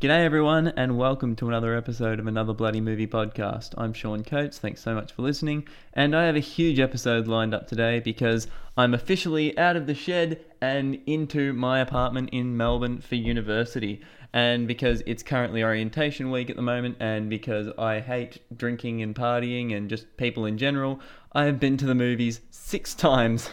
G'day, 0.00 0.24
everyone, 0.24 0.68
and 0.76 0.96
welcome 0.96 1.34
to 1.34 1.48
another 1.48 1.76
episode 1.76 2.20
of 2.20 2.28
Another 2.28 2.52
Bloody 2.52 2.80
Movie 2.80 3.08
Podcast. 3.08 3.74
I'm 3.76 3.92
Sean 3.92 4.22
Coates. 4.22 4.56
Thanks 4.56 4.80
so 4.80 4.94
much 4.94 5.10
for 5.10 5.22
listening. 5.22 5.66
And 5.92 6.14
I 6.14 6.26
have 6.26 6.36
a 6.36 6.38
huge 6.38 6.78
episode 6.78 7.26
lined 7.26 7.52
up 7.52 7.66
today 7.66 7.98
because 7.98 8.46
I'm 8.76 8.94
officially 8.94 9.58
out 9.58 9.74
of 9.74 9.88
the 9.88 9.96
shed 9.96 10.44
and 10.60 11.00
into 11.06 11.52
my 11.52 11.80
apartment 11.80 12.30
in 12.30 12.56
Melbourne 12.56 13.00
for 13.00 13.16
university. 13.16 14.00
And 14.32 14.68
because 14.68 15.02
it's 15.04 15.24
currently 15.24 15.64
orientation 15.64 16.30
week 16.30 16.48
at 16.48 16.54
the 16.54 16.62
moment, 16.62 16.98
and 17.00 17.28
because 17.28 17.66
I 17.76 17.98
hate 17.98 18.38
drinking 18.56 19.02
and 19.02 19.16
partying 19.16 19.76
and 19.76 19.90
just 19.90 20.16
people 20.16 20.46
in 20.46 20.58
general, 20.58 21.00
I 21.32 21.46
have 21.46 21.58
been 21.58 21.76
to 21.76 21.86
the 21.86 21.96
movies 21.96 22.40
six 22.52 22.94
times 23.08 23.50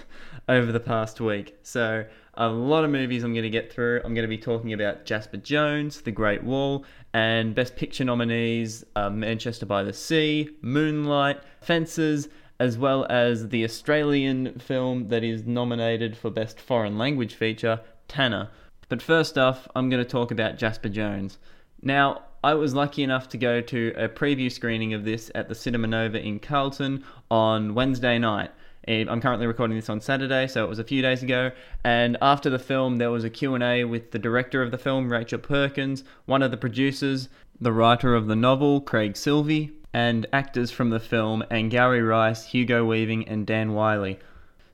over 0.48 0.72
the 0.72 0.80
past 0.80 1.20
week. 1.20 1.58
So 1.64 2.06
a 2.38 2.48
lot 2.48 2.84
of 2.84 2.90
movies 2.90 3.24
I'm 3.24 3.34
going 3.34 3.44
to 3.44 3.50
get 3.50 3.72
through. 3.72 4.02
I'm 4.04 4.14
going 4.14 4.24
to 4.24 4.28
be 4.28 4.38
talking 4.38 4.74
about 4.74 5.06
Jasper 5.06 5.38
Jones, 5.38 6.02
The 6.02 6.12
Great 6.12 6.44
Wall, 6.44 6.86
and 7.14 7.56
Best 7.56 7.76
Picture 7.76 8.04
nominees 8.04 8.84
uh, 8.96 9.10
Manchester 9.10 9.66
by 9.66 9.84
the 9.84 9.94
Sea, 9.94 10.50
Moonlight, 10.62 11.40
Fences, 11.62 12.28
as 12.60 12.78
well 12.78 13.06
as 13.10 13.50
the 13.50 13.64
Australian 13.64 14.60
film 14.60 15.10
that 15.10 15.24
is 15.24 15.46
nominated 15.46 16.18
for 16.18 16.30
Best 16.30 16.60
Foreign 16.60 16.98
Language 16.98 17.34
Feature, 17.36 17.82
Tanna. 18.08 18.52
But 18.90 19.02
first 19.02 19.38
off, 19.38 19.68
I'm 19.76 19.90
going 19.90 20.04
to 20.04 20.10
talk 20.10 20.32
about 20.32 20.58
Jasper 20.58 20.90
Jones. 20.90 21.38
Now, 21.82 22.24
I 22.44 22.54
was 22.54 22.76
lucky 22.76 23.02
enough 23.02 23.28
to 23.30 23.38
go 23.38 23.60
to 23.62 23.94
a 23.98 24.08
preview 24.08 24.52
screening 24.52 24.94
of 24.94 25.04
this 25.04 25.32
at 25.34 25.50
the 25.50 25.56
Cinema 25.56 25.88
Nova 25.88 26.22
in 26.22 26.40
Carlton 26.40 27.04
on 27.32 27.74
Wednesday 27.74 28.20
night. 28.20 28.52
Um, 28.88 29.10
I'm 29.10 29.22
currently 29.22 29.48
recording 29.48 29.78
this 29.78 29.90
on 29.90 30.00
Saturday, 30.00 30.48
so 30.48 30.64
it 30.64 30.70
was 30.70 30.80
a 30.80 30.84
few 30.84 31.02
days 31.02 31.24
ago. 31.24 31.52
And 31.84 32.18
after 32.22 32.50
the 32.50 32.60
film, 32.60 32.98
there 32.98 33.10
was 33.10 33.24
a 33.24 33.30
Q&A 33.30 33.84
with 33.84 34.12
the 34.12 34.20
director 34.20 34.62
of 34.62 34.72
the 34.72 34.78
film, 34.78 35.12
Rachel 35.12 35.40
Perkins, 35.40 36.04
one 36.26 36.44
of 36.44 36.52
the 36.52 36.58
producers, 36.58 37.30
the 37.60 37.72
writer 37.72 38.14
of 38.14 38.28
the 38.28 38.36
novel, 38.36 38.82
Craig 38.82 39.14
Silvey, 39.14 39.72
and 39.94 40.28
actors 40.32 40.72
from 40.72 40.90
the 40.90 41.00
film, 41.00 41.44
Angourie 41.50 42.02
Rice, 42.02 42.48
Hugo 42.48 42.86
Weaving, 42.86 43.28
and 43.28 43.48
Dan 43.48 43.74
Wylie. 43.74 44.20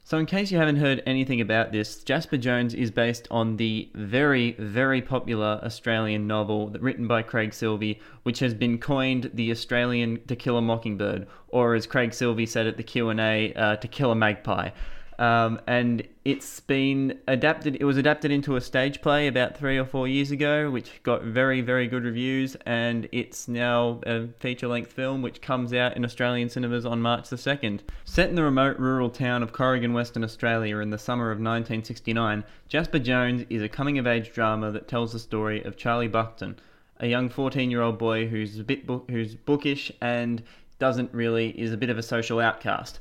So, 0.03 0.17
in 0.17 0.25
case 0.25 0.51
you 0.51 0.57
haven't 0.57 0.77
heard 0.77 1.03
anything 1.05 1.39
about 1.39 1.71
this, 1.71 2.03
Jasper 2.03 2.37
Jones 2.37 2.73
is 2.73 2.91
based 2.91 3.27
on 3.29 3.57
the 3.57 3.89
very, 3.93 4.53
very 4.53 5.01
popular 5.01 5.61
Australian 5.63 6.27
novel 6.27 6.69
written 6.79 7.07
by 7.07 7.21
Craig 7.21 7.51
Silvey, 7.51 7.99
which 8.23 8.39
has 8.39 8.53
been 8.53 8.77
coined 8.77 9.29
the 9.33 9.51
Australian 9.51 10.19
To 10.27 10.35
Kill 10.35 10.57
a 10.57 10.61
Mockingbird, 10.61 11.27
or 11.49 11.75
as 11.75 11.85
Craig 11.85 12.11
Silvey 12.11 12.47
said 12.47 12.67
at 12.67 12.77
the 12.77 12.83
Q 12.83 13.09
and 13.09 13.19
A, 13.19 13.53
uh, 13.53 13.75
To 13.77 13.87
Kill 13.87 14.11
a 14.11 14.15
Magpie. 14.15 14.71
Um, 15.19 15.61
and 15.67 16.07
it's 16.25 16.59
been 16.61 17.19
adapted. 17.27 17.75
It 17.79 17.83
was 17.83 17.97
adapted 17.97 18.31
into 18.31 18.55
a 18.55 18.61
stage 18.61 19.01
play 19.01 19.27
about 19.27 19.55
three 19.57 19.77
or 19.77 19.85
four 19.85 20.07
years 20.07 20.31
ago, 20.31 20.71
which 20.71 21.03
got 21.03 21.23
very, 21.23 21.61
very 21.61 21.87
good 21.87 22.03
reviews. 22.03 22.55
And 22.65 23.07
it's 23.11 23.47
now 23.47 24.01
a 24.05 24.27
feature-length 24.39 24.91
film, 24.91 25.21
which 25.21 25.41
comes 25.41 25.73
out 25.73 25.95
in 25.95 26.03
Australian 26.03 26.49
cinemas 26.49 26.85
on 26.85 27.01
March 27.01 27.29
the 27.29 27.37
second. 27.37 27.83
Set 28.05 28.29
in 28.29 28.35
the 28.35 28.43
remote 28.43 28.79
rural 28.79 29.09
town 29.09 29.43
of 29.43 29.53
Corrigan, 29.53 29.93
Western 29.93 30.23
Australia, 30.23 30.79
in 30.79 30.89
the 30.89 30.97
summer 30.97 31.25
of 31.25 31.37
1969, 31.37 32.43
Jasper 32.67 32.99
Jones 32.99 33.45
is 33.49 33.61
a 33.61 33.69
coming-of-age 33.69 34.33
drama 34.33 34.71
that 34.71 34.87
tells 34.87 35.13
the 35.13 35.19
story 35.19 35.63
of 35.63 35.77
Charlie 35.77 36.09
Bucktin, 36.09 36.55
a 36.99 37.07
young 37.07 37.29
14-year-old 37.29 37.97
boy 37.97 38.27
who's 38.27 38.59
a 38.59 38.63
bit 38.63 38.89
who's 39.09 39.35
bookish 39.35 39.91
and 40.01 40.41
doesn't 40.79 41.13
really 41.13 41.49
is 41.59 41.71
a 41.71 41.77
bit 41.77 41.89
of 41.89 41.97
a 41.97 42.03
social 42.03 42.39
outcast. 42.39 42.99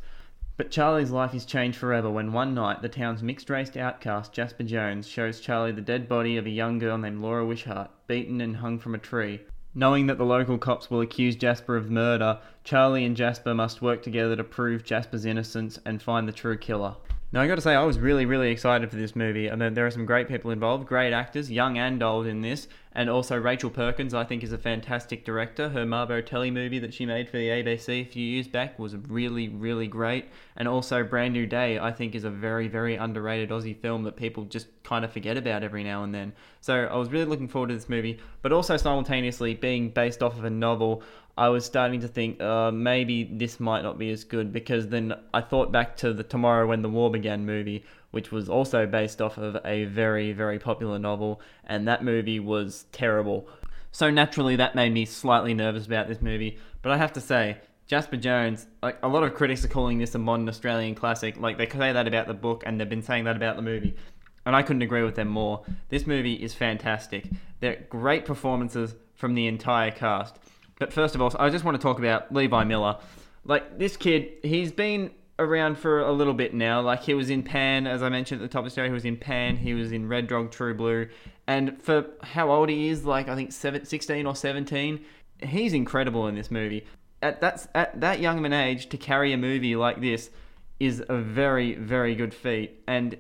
But 0.61 0.71
Charlie's 0.71 1.11
life 1.11 1.35
is 1.35 1.47
changed 1.47 1.79
forever 1.79 2.11
when 2.11 2.35
one 2.35 2.53
night 2.53 2.83
the 2.83 2.89
town's 2.91 3.23
mixed 3.23 3.49
race 3.49 3.75
outcast, 3.79 4.35
Jasper 4.35 4.63
Jones, 4.63 5.09
shows 5.09 5.41
Charlie 5.41 5.73
the 5.73 5.81
dead 5.81 6.07
body 6.07 6.37
of 6.37 6.45
a 6.45 6.51
young 6.51 6.79
girl 6.79 6.99
named 6.99 7.23
Laura 7.23 7.47
Wishart, 7.47 7.89
beaten 8.07 8.43
and 8.43 8.57
hung 8.57 8.79
from 8.79 8.95
a 8.95 8.99
tree. 8.99 9.41
Knowing 9.75 10.07
that 10.07 10.19
the 10.19 10.27
local 10.27 10.59
cops 10.59 10.91
will 10.91 11.01
accuse 11.01 11.35
Jasper 11.35 11.77
of 11.77 11.91
murder, 11.91 12.39
Charlie 12.63 13.07
and 13.07 13.17
Jasper 13.17 13.55
must 13.55 13.81
work 13.81 14.03
together 14.03 14.37
to 14.37 14.45
prove 14.45 14.85
Jasper's 14.85 15.25
innocence 15.25 15.79
and 15.87 16.03
find 16.03 16.29
the 16.29 16.33
true 16.33 16.59
killer. 16.59 16.95
Now, 17.33 17.43
I 17.43 17.47
got 17.47 17.55
to 17.55 17.61
say, 17.61 17.77
I 17.77 17.85
was 17.85 18.01
really, 18.01 18.27
really 18.27 18.51
excited 18.51 18.91
for 18.91 18.97
this 18.97 19.15
movie. 19.15 19.49
I 19.49 19.55
mean, 19.55 19.75
there 19.75 19.87
are 19.87 19.91
some 19.93 20.05
great 20.05 20.27
people 20.27 20.51
involved, 20.51 20.89
great 20.89 21.13
actors, 21.13 21.49
young 21.49 21.79
and 21.79 22.03
old 22.03 22.27
in 22.27 22.41
this, 22.41 22.67
and 22.91 23.09
also 23.09 23.37
Rachel 23.37 23.71
Perkins, 23.71 24.15
I 24.15 24.25
think, 24.25 24.43
is 24.43 24.51
a 24.51 24.59
fantastic 24.59 25.25
director. 25.25 25.69
Her 25.69 25.87
Mabo 25.87 26.27
Telly 26.27 26.51
movie 26.51 26.81
that 26.81 26.93
she 26.93 27.07
made 27.07 27.29
for 27.29 27.37
the 27.37 27.47
ABC 27.47 28.01
a 28.01 28.05
few 28.05 28.27
years 28.27 28.49
back 28.49 28.81
was 28.81 28.97
really, 28.97 29.49
really 29.49 29.87
great. 29.87 30.25
And 30.57 30.67
also, 30.67 31.05
Brand 31.05 31.33
New 31.33 31.47
Day, 31.47 31.79
I 31.79 31.93
think, 31.93 32.17
is 32.17 32.25
a 32.25 32.31
very, 32.31 32.67
very 32.67 32.97
underrated 32.97 33.51
Aussie 33.51 33.81
film 33.81 34.03
that 34.03 34.17
people 34.17 34.43
just 34.47 34.67
kind 34.83 35.05
of 35.05 35.13
forget 35.13 35.37
about 35.37 35.63
every 35.63 35.85
now 35.85 36.03
and 36.03 36.13
then. 36.13 36.33
So 36.61 36.87
I 36.87 36.97
was 36.97 37.11
really 37.11 37.27
looking 37.27 37.47
forward 37.47 37.69
to 37.69 37.75
this 37.75 37.89
movie, 37.89 38.19
but 38.43 38.51
also 38.51 38.77
simultaneously 38.77 39.55
being 39.55 39.91
based 39.91 40.21
off 40.21 40.37
of 40.37 40.43
a 40.43 40.51
novel. 40.51 41.05
I 41.41 41.49
was 41.49 41.65
starting 41.65 42.03
to 42.03 42.09
think 42.09 42.39
uh, 42.43 42.71
maybe 42.71 43.25
this 43.25 43.59
might 43.59 43.81
not 43.81 43.97
be 43.97 44.11
as 44.11 44.25
good 44.25 44.53
because 44.53 44.89
then 44.89 45.15
I 45.33 45.41
thought 45.41 45.73
back 45.73 45.97
to 45.97 46.13
the 46.13 46.23
Tomorrow 46.23 46.67
When 46.67 46.83
the 46.83 46.91
War 46.91 47.11
Began 47.11 47.47
movie, 47.47 47.83
which 48.11 48.31
was 48.31 48.51
also 48.51 48.85
based 48.85 49.23
off 49.23 49.39
of 49.39 49.57
a 49.65 49.87
very, 49.87 50.35
very 50.35 50.59
popular 50.59 50.99
novel, 50.99 51.41
and 51.65 51.89
that 51.89 52.05
movie 52.05 52.41
was 52.41 52.85
terrible. 52.93 53.49
So 53.91 54.11
naturally, 54.11 54.57
that 54.57 54.75
made 54.75 54.93
me 54.93 55.07
slightly 55.07 55.55
nervous 55.55 55.87
about 55.87 56.09
this 56.09 56.21
movie. 56.21 56.59
But 56.83 56.93
I 56.93 56.99
have 56.99 57.15
to 57.15 57.23
say, 57.23 57.57
Jasper 57.87 58.19
Jones, 58.19 58.67
like 58.83 58.99
a 59.03 59.09
lot 59.09 59.23
of 59.23 59.33
critics 59.33 59.65
are 59.65 59.69
calling 59.69 59.97
this 59.97 60.15
a 60.15 60.19
modern 60.19 60.47
Australian 60.47 60.95
classic. 60.95 61.39
Like 61.39 61.57
they 61.57 61.67
say 61.67 61.91
that 61.91 62.07
about 62.07 62.27
the 62.27 62.35
book, 62.35 62.65
and 62.67 62.79
they've 62.79 62.87
been 62.87 63.03
saying 63.03 63.25
that 63.25 63.37
about 63.37 63.57
the 63.57 63.63
movie. 63.63 63.97
And 64.45 64.55
I 64.55 64.61
couldn't 64.61 64.83
agree 64.83 65.05
with 65.05 65.15
them 65.15 65.29
more. 65.29 65.63
This 65.89 66.07
movie 66.07 66.35
is 66.35 66.53
fantastic. 66.53 67.31
There 67.61 67.73
are 67.73 67.85
great 67.89 68.27
performances 68.27 68.95
from 69.15 69.35
the 69.35 69.47
entire 69.47 69.91
cast. 69.91 70.37
But 70.81 70.95
first 70.95 71.15
of 71.15 71.21
all, 71.21 71.31
I 71.39 71.51
just 71.51 71.63
want 71.63 71.77
to 71.77 71.83
talk 71.83 71.99
about 71.99 72.35
Levi 72.35 72.65
Miller. 72.65 72.97
Like 73.45 73.79
this 73.79 73.99
kid, 73.99 74.33
he's 74.43 74.73
been 74.73 75.11
around 75.39 75.79
for 75.79 76.01
a 76.01 76.11
little 76.11 76.33
bit 76.33 76.55
now. 76.55 76.81
Like 76.81 77.03
he 77.03 77.13
was 77.13 77.29
in 77.29 77.43
Pan, 77.43 77.87
as 77.87 78.03
I 78.03 78.09
mentioned 78.09 78.41
at 78.41 78.49
the 78.49 78.53
top 78.53 78.61
of 78.61 78.65
the 78.65 78.71
story, 78.71 78.89
he 78.89 78.95
was 78.95 79.05
in 79.05 79.19
Pan, 79.19 79.59
he 79.59 79.75
was 79.75 79.93
in 79.93 80.09
Red 80.09 80.27
Dog 80.27 80.51
True 80.51 80.75
Blue. 80.75 81.07
And 81.47 81.81
for 81.83 82.07
how 82.23 82.51
old 82.51 82.71
he 82.71 82.89
is, 82.89 83.05
like 83.05 83.29
I 83.29 83.37
think 83.37 83.53
16 83.53 84.27
or 84.27 84.35
17, 84.35 85.05
he's 85.43 85.75
incredible 85.75 86.27
in 86.29 86.35
this 86.35 86.51
movie. 86.51 86.87
At 87.21 87.43
that, 87.43 87.67
at 87.75 88.01
that 88.01 88.21
young 88.21 88.39
of 88.39 88.45
an 88.45 88.55
age, 88.55 88.89
to 88.89 88.97
carry 88.97 89.35
a 89.35 89.37
movie 89.37 89.77
like 89.77 90.01
this 90.01 90.31
is 90.79 91.05
a 91.11 91.19
very, 91.19 91.75
very 91.75 92.15
good 92.15 92.33
feat. 92.33 92.83
And 92.87 93.19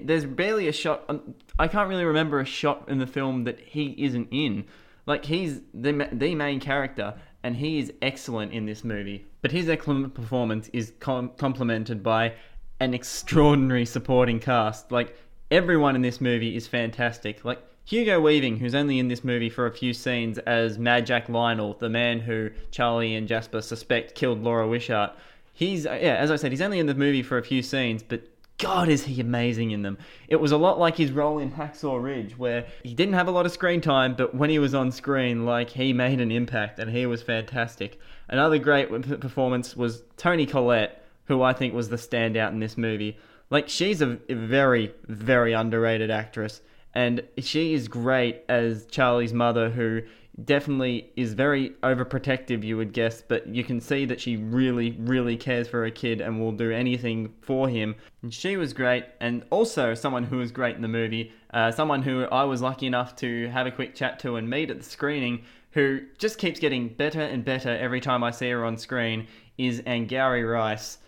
there's 0.00 0.26
barely 0.26 0.68
a 0.68 0.72
shot, 0.72 1.02
um, 1.08 1.34
I 1.58 1.66
can't 1.66 1.88
really 1.88 2.04
remember 2.04 2.38
a 2.38 2.44
shot 2.44 2.88
in 2.88 2.98
the 2.98 3.06
film 3.08 3.42
that 3.44 3.58
he 3.58 3.96
isn't 3.98 4.28
in. 4.30 4.66
Like 5.06 5.24
he's 5.24 5.60
the 5.72 6.08
the 6.12 6.34
main 6.34 6.60
character, 6.60 7.14
and 7.42 7.56
he 7.56 7.78
is 7.78 7.92
excellent 8.02 8.52
in 8.52 8.66
this 8.66 8.84
movie. 8.84 9.26
But 9.42 9.52
his 9.52 9.68
excellent 9.68 10.14
performance 10.14 10.68
is 10.72 10.92
com- 11.00 11.30
complemented 11.36 12.02
by 12.02 12.34
an 12.80 12.94
extraordinary 12.94 13.86
supporting 13.86 14.40
cast. 14.40 14.92
Like 14.92 15.16
everyone 15.50 15.96
in 15.96 16.02
this 16.02 16.20
movie 16.20 16.56
is 16.56 16.66
fantastic. 16.66 17.44
Like 17.44 17.62
Hugo 17.84 18.20
Weaving, 18.20 18.58
who's 18.58 18.74
only 18.74 18.98
in 18.98 19.08
this 19.08 19.24
movie 19.24 19.50
for 19.50 19.66
a 19.66 19.72
few 19.72 19.92
scenes 19.92 20.38
as 20.38 20.78
Mad 20.78 21.06
Jack 21.06 21.28
Lionel, 21.28 21.74
the 21.74 21.88
man 21.88 22.20
who 22.20 22.50
Charlie 22.70 23.14
and 23.14 23.26
Jasper 23.26 23.60
suspect 23.60 24.14
killed 24.14 24.42
Laura 24.42 24.68
Wishart. 24.68 25.12
He's 25.52 25.84
yeah, 25.84 26.16
as 26.18 26.30
I 26.30 26.36
said, 26.36 26.52
he's 26.52 26.62
only 26.62 26.78
in 26.78 26.86
the 26.86 26.94
movie 26.94 27.22
for 27.22 27.36
a 27.36 27.42
few 27.42 27.62
scenes, 27.62 28.02
but 28.02 28.22
God, 28.60 28.88
is 28.88 29.04
he 29.04 29.20
amazing 29.20 29.70
in 29.70 29.82
them. 29.82 29.98
It 30.28 30.36
was 30.36 30.52
a 30.52 30.56
lot 30.56 30.78
like 30.78 30.96
his 30.96 31.10
role 31.10 31.38
in 31.38 31.52
Hacksaw 31.52 32.02
Ridge, 32.02 32.36
where 32.38 32.66
he 32.82 32.94
didn't 32.94 33.14
have 33.14 33.26
a 33.26 33.30
lot 33.30 33.46
of 33.46 33.52
screen 33.52 33.80
time, 33.80 34.14
but 34.14 34.34
when 34.34 34.50
he 34.50 34.58
was 34.58 34.74
on 34.74 34.92
screen, 34.92 35.46
like, 35.46 35.70
he 35.70 35.92
made 35.92 36.20
an 36.20 36.30
impact, 36.30 36.78
and 36.78 36.90
he 36.90 37.06
was 37.06 37.22
fantastic. 37.22 37.98
Another 38.28 38.58
great 38.58 38.90
performance 39.20 39.74
was 39.74 40.02
Toni 40.16 40.46
Collette, 40.46 41.02
who 41.24 41.42
I 41.42 41.52
think 41.52 41.74
was 41.74 41.88
the 41.88 41.96
standout 41.96 42.50
in 42.52 42.60
this 42.60 42.76
movie. 42.76 43.16
Like, 43.48 43.68
she's 43.68 44.02
a 44.02 44.18
very, 44.28 44.94
very 45.08 45.52
underrated 45.52 46.10
actress, 46.10 46.60
and 46.94 47.22
she 47.38 47.72
is 47.74 47.88
great 47.88 48.42
as 48.48 48.86
Charlie's 48.86 49.32
mother, 49.32 49.70
who 49.70 50.02
definitely 50.44 51.10
is 51.16 51.34
very 51.34 51.70
overprotective, 51.82 52.64
you 52.64 52.76
would 52.76 52.92
guess, 52.92 53.22
but 53.22 53.46
you 53.46 53.64
can 53.64 53.80
see 53.80 54.04
that 54.06 54.20
she 54.20 54.36
really, 54.36 54.92
really 55.00 55.36
cares 55.36 55.68
for 55.68 55.82
her 55.82 55.90
kid 55.90 56.20
and 56.20 56.40
will 56.40 56.52
do 56.52 56.70
anything 56.70 57.32
for 57.40 57.68
him. 57.68 57.94
And 58.22 58.32
she 58.32 58.56
was 58.56 58.72
great, 58.72 59.04
and 59.20 59.44
also 59.50 59.94
someone 59.94 60.24
who 60.24 60.38
was 60.38 60.52
great 60.52 60.76
in 60.76 60.82
the 60.82 60.88
movie, 60.88 61.32
uh, 61.52 61.70
someone 61.70 62.02
who 62.02 62.24
I 62.24 62.44
was 62.44 62.62
lucky 62.62 62.86
enough 62.86 63.16
to 63.16 63.48
have 63.48 63.66
a 63.66 63.70
quick 63.70 63.94
chat 63.94 64.18
to 64.20 64.36
and 64.36 64.48
meet 64.48 64.70
at 64.70 64.78
the 64.78 64.84
screening, 64.84 65.42
who 65.72 66.00
just 66.18 66.38
keeps 66.38 66.58
getting 66.58 66.88
better 66.88 67.20
and 67.20 67.44
better 67.44 67.70
every 67.70 68.00
time 68.00 68.24
I 68.24 68.30
see 68.30 68.50
her 68.50 68.64
on 68.64 68.76
screen, 68.76 69.26
is 69.58 69.82
Angourie 69.86 70.44
Rice. 70.44 70.98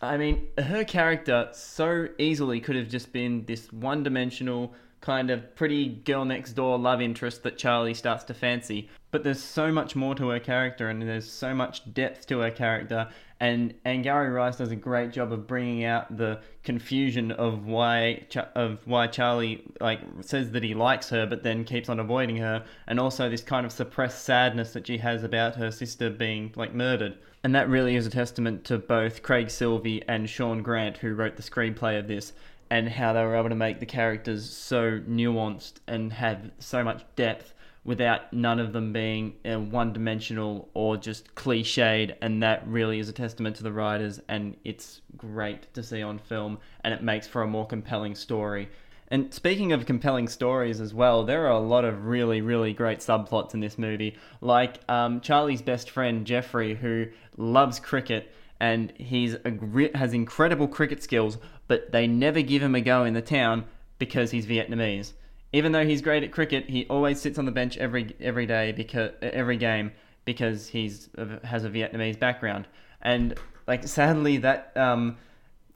I 0.00 0.16
mean, 0.16 0.48
her 0.58 0.84
character 0.84 1.48
so 1.52 2.08
easily 2.18 2.60
could 2.60 2.76
have 2.76 2.88
just 2.88 3.12
been 3.12 3.44
this 3.46 3.72
one 3.72 4.02
dimensional 4.02 4.72
kind 5.00 5.30
of 5.30 5.54
pretty 5.54 5.88
girl 5.88 6.24
next 6.24 6.52
door 6.52 6.78
love 6.78 7.00
interest 7.00 7.42
that 7.44 7.56
Charlie 7.56 7.94
starts 7.94 8.24
to 8.24 8.34
fancy. 8.34 8.88
But 9.10 9.24
there's 9.24 9.42
so 9.42 9.72
much 9.72 9.96
more 9.96 10.14
to 10.16 10.28
her 10.28 10.40
character, 10.40 10.88
and 10.88 11.00
there's 11.00 11.30
so 11.30 11.54
much 11.54 11.92
depth 11.94 12.26
to 12.26 12.40
her 12.40 12.50
character, 12.50 13.08
and 13.40 13.72
Angourie 13.86 14.30
Rice 14.30 14.56
does 14.56 14.70
a 14.70 14.76
great 14.76 15.12
job 15.12 15.32
of 15.32 15.46
bringing 15.46 15.84
out 15.84 16.16
the 16.16 16.40
confusion 16.64 17.30
of 17.32 17.64
why 17.64 18.26
of 18.54 18.86
why 18.86 19.06
Charlie 19.06 19.64
like 19.80 20.00
says 20.20 20.50
that 20.50 20.62
he 20.62 20.74
likes 20.74 21.08
her, 21.08 21.24
but 21.26 21.42
then 21.42 21.64
keeps 21.64 21.88
on 21.88 22.00
avoiding 22.00 22.36
her, 22.36 22.64
and 22.86 23.00
also 23.00 23.30
this 23.30 23.42
kind 23.42 23.64
of 23.64 23.72
suppressed 23.72 24.24
sadness 24.24 24.72
that 24.72 24.86
she 24.86 24.98
has 24.98 25.22
about 25.22 25.54
her 25.54 25.70
sister 25.70 26.10
being 26.10 26.52
like 26.56 26.74
murdered. 26.74 27.16
And 27.48 27.54
that 27.54 27.70
really 27.70 27.96
is 27.96 28.06
a 28.06 28.10
testament 28.10 28.64
to 28.64 28.76
both 28.76 29.22
Craig 29.22 29.46
Silvey 29.46 30.04
and 30.06 30.28
Shaun 30.28 30.62
Grant, 30.62 30.98
who 30.98 31.14
wrote 31.14 31.36
the 31.36 31.42
screenplay 31.42 31.98
of 31.98 32.06
this, 32.06 32.34
and 32.68 32.90
how 32.90 33.14
they 33.14 33.22
were 33.24 33.36
able 33.36 33.48
to 33.48 33.54
make 33.54 33.80
the 33.80 33.86
characters 33.86 34.50
so 34.50 35.00
nuanced 35.08 35.76
and 35.86 36.12
have 36.12 36.50
so 36.58 36.84
much 36.84 37.06
depth 37.16 37.54
without 37.84 38.34
none 38.34 38.60
of 38.60 38.74
them 38.74 38.92
being 38.92 39.32
one 39.70 39.94
dimensional 39.94 40.68
or 40.74 40.98
just 40.98 41.34
cliched. 41.36 42.14
And 42.20 42.42
that 42.42 42.68
really 42.68 42.98
is 42.98 43.08
a 43.08 43.14
testament 43.14 43.56
to 43.56 43.62
the 43.62 43.72
writers, 43.72 44.20
and 44.28 44.54
it's 44.64 45.00
great 45.16 45.72
to 45.72 45.82
see 45.82 46.02
on 46.02 46.18
film, 46.18 46.58
and 46.84 46.92
it 46.92 47.02
makes 47.02 47.26
for 47.26 47.40
a 47.40 47.46
more 47.46 47.66
compelling 47.66 48.14
story. 48.14 48.68
And 49.10 49.32
speaking 49.32 49.72
of 49.72 49.86
compelling 49.86 50.28
stories 50.28 50.80
as 50.80 50.92
well, 50.92 51.24
there 51.24 51.46
are 51.46 51.52
a 51.52 51.58
lot 51.58 51.84
of 51.84 52.04
really, 52.04 52.42
really 52.42 52.74
great 52.74 52.98
subplots 52.98 53.54
in 53.54 53.60
this 53.60 53.78
movie. 53.78 54.16
Like 54.42 54.80
um, 54.88 55.20
Charlie's 55.20 55.62
best 55.62 55.90
friend, 55.90 56.26
Jeffrey, 56.26 56.74
who 56.74 57.06
loves 57.36 57.80
cricket 57.80 58.32
and 58.60 58.92
he's 58.96 59.34
a, 59.34 59.88
has 59.96 60.12
incredible 60.12 60.68
cricket 60.68 61.02
skills, 61.02 61.38
but 61.68 61.92
they 61.92 62.06
never 62.06 62.42
give 62.42 62.62
him 62.62 62.74
a 62.74 62.80
go 62.80 63.04
in 63.04 63.14
the 63.14 63.22
town 63.22 63.64
because 63.98 64.30
he's 64.30 64.46
Vietnamese. 64.46 65.12
Even 65.52 65.72
though 65.72 65.86
he's 65.86 66.02
great 66.02 66.22
at 66.22 66.32
cricket, 66.32 66.68
he 66.68 66.86
always 66.86 67.20
sits 67.20 67.38
on 67.38 67.46
the 67.46 67.52
bench 67.52 67.78
every 67.78 68.14
every 68.20 68.46
day 68.46 68.72
because 68.72 69.12
every 69.22 69.56
game 69.56 69.92
because 70.24 70.68
he's 70.68 71.08
has 71.44 71.64
a 71.64 71.70
Vietnamese 71.70 72.18
background. 72.18 72.66
And 73.00 73.34
like 73.66 73.86
sadly 73.86 74.38
that 74.38 74.72
um, 74.76 75.16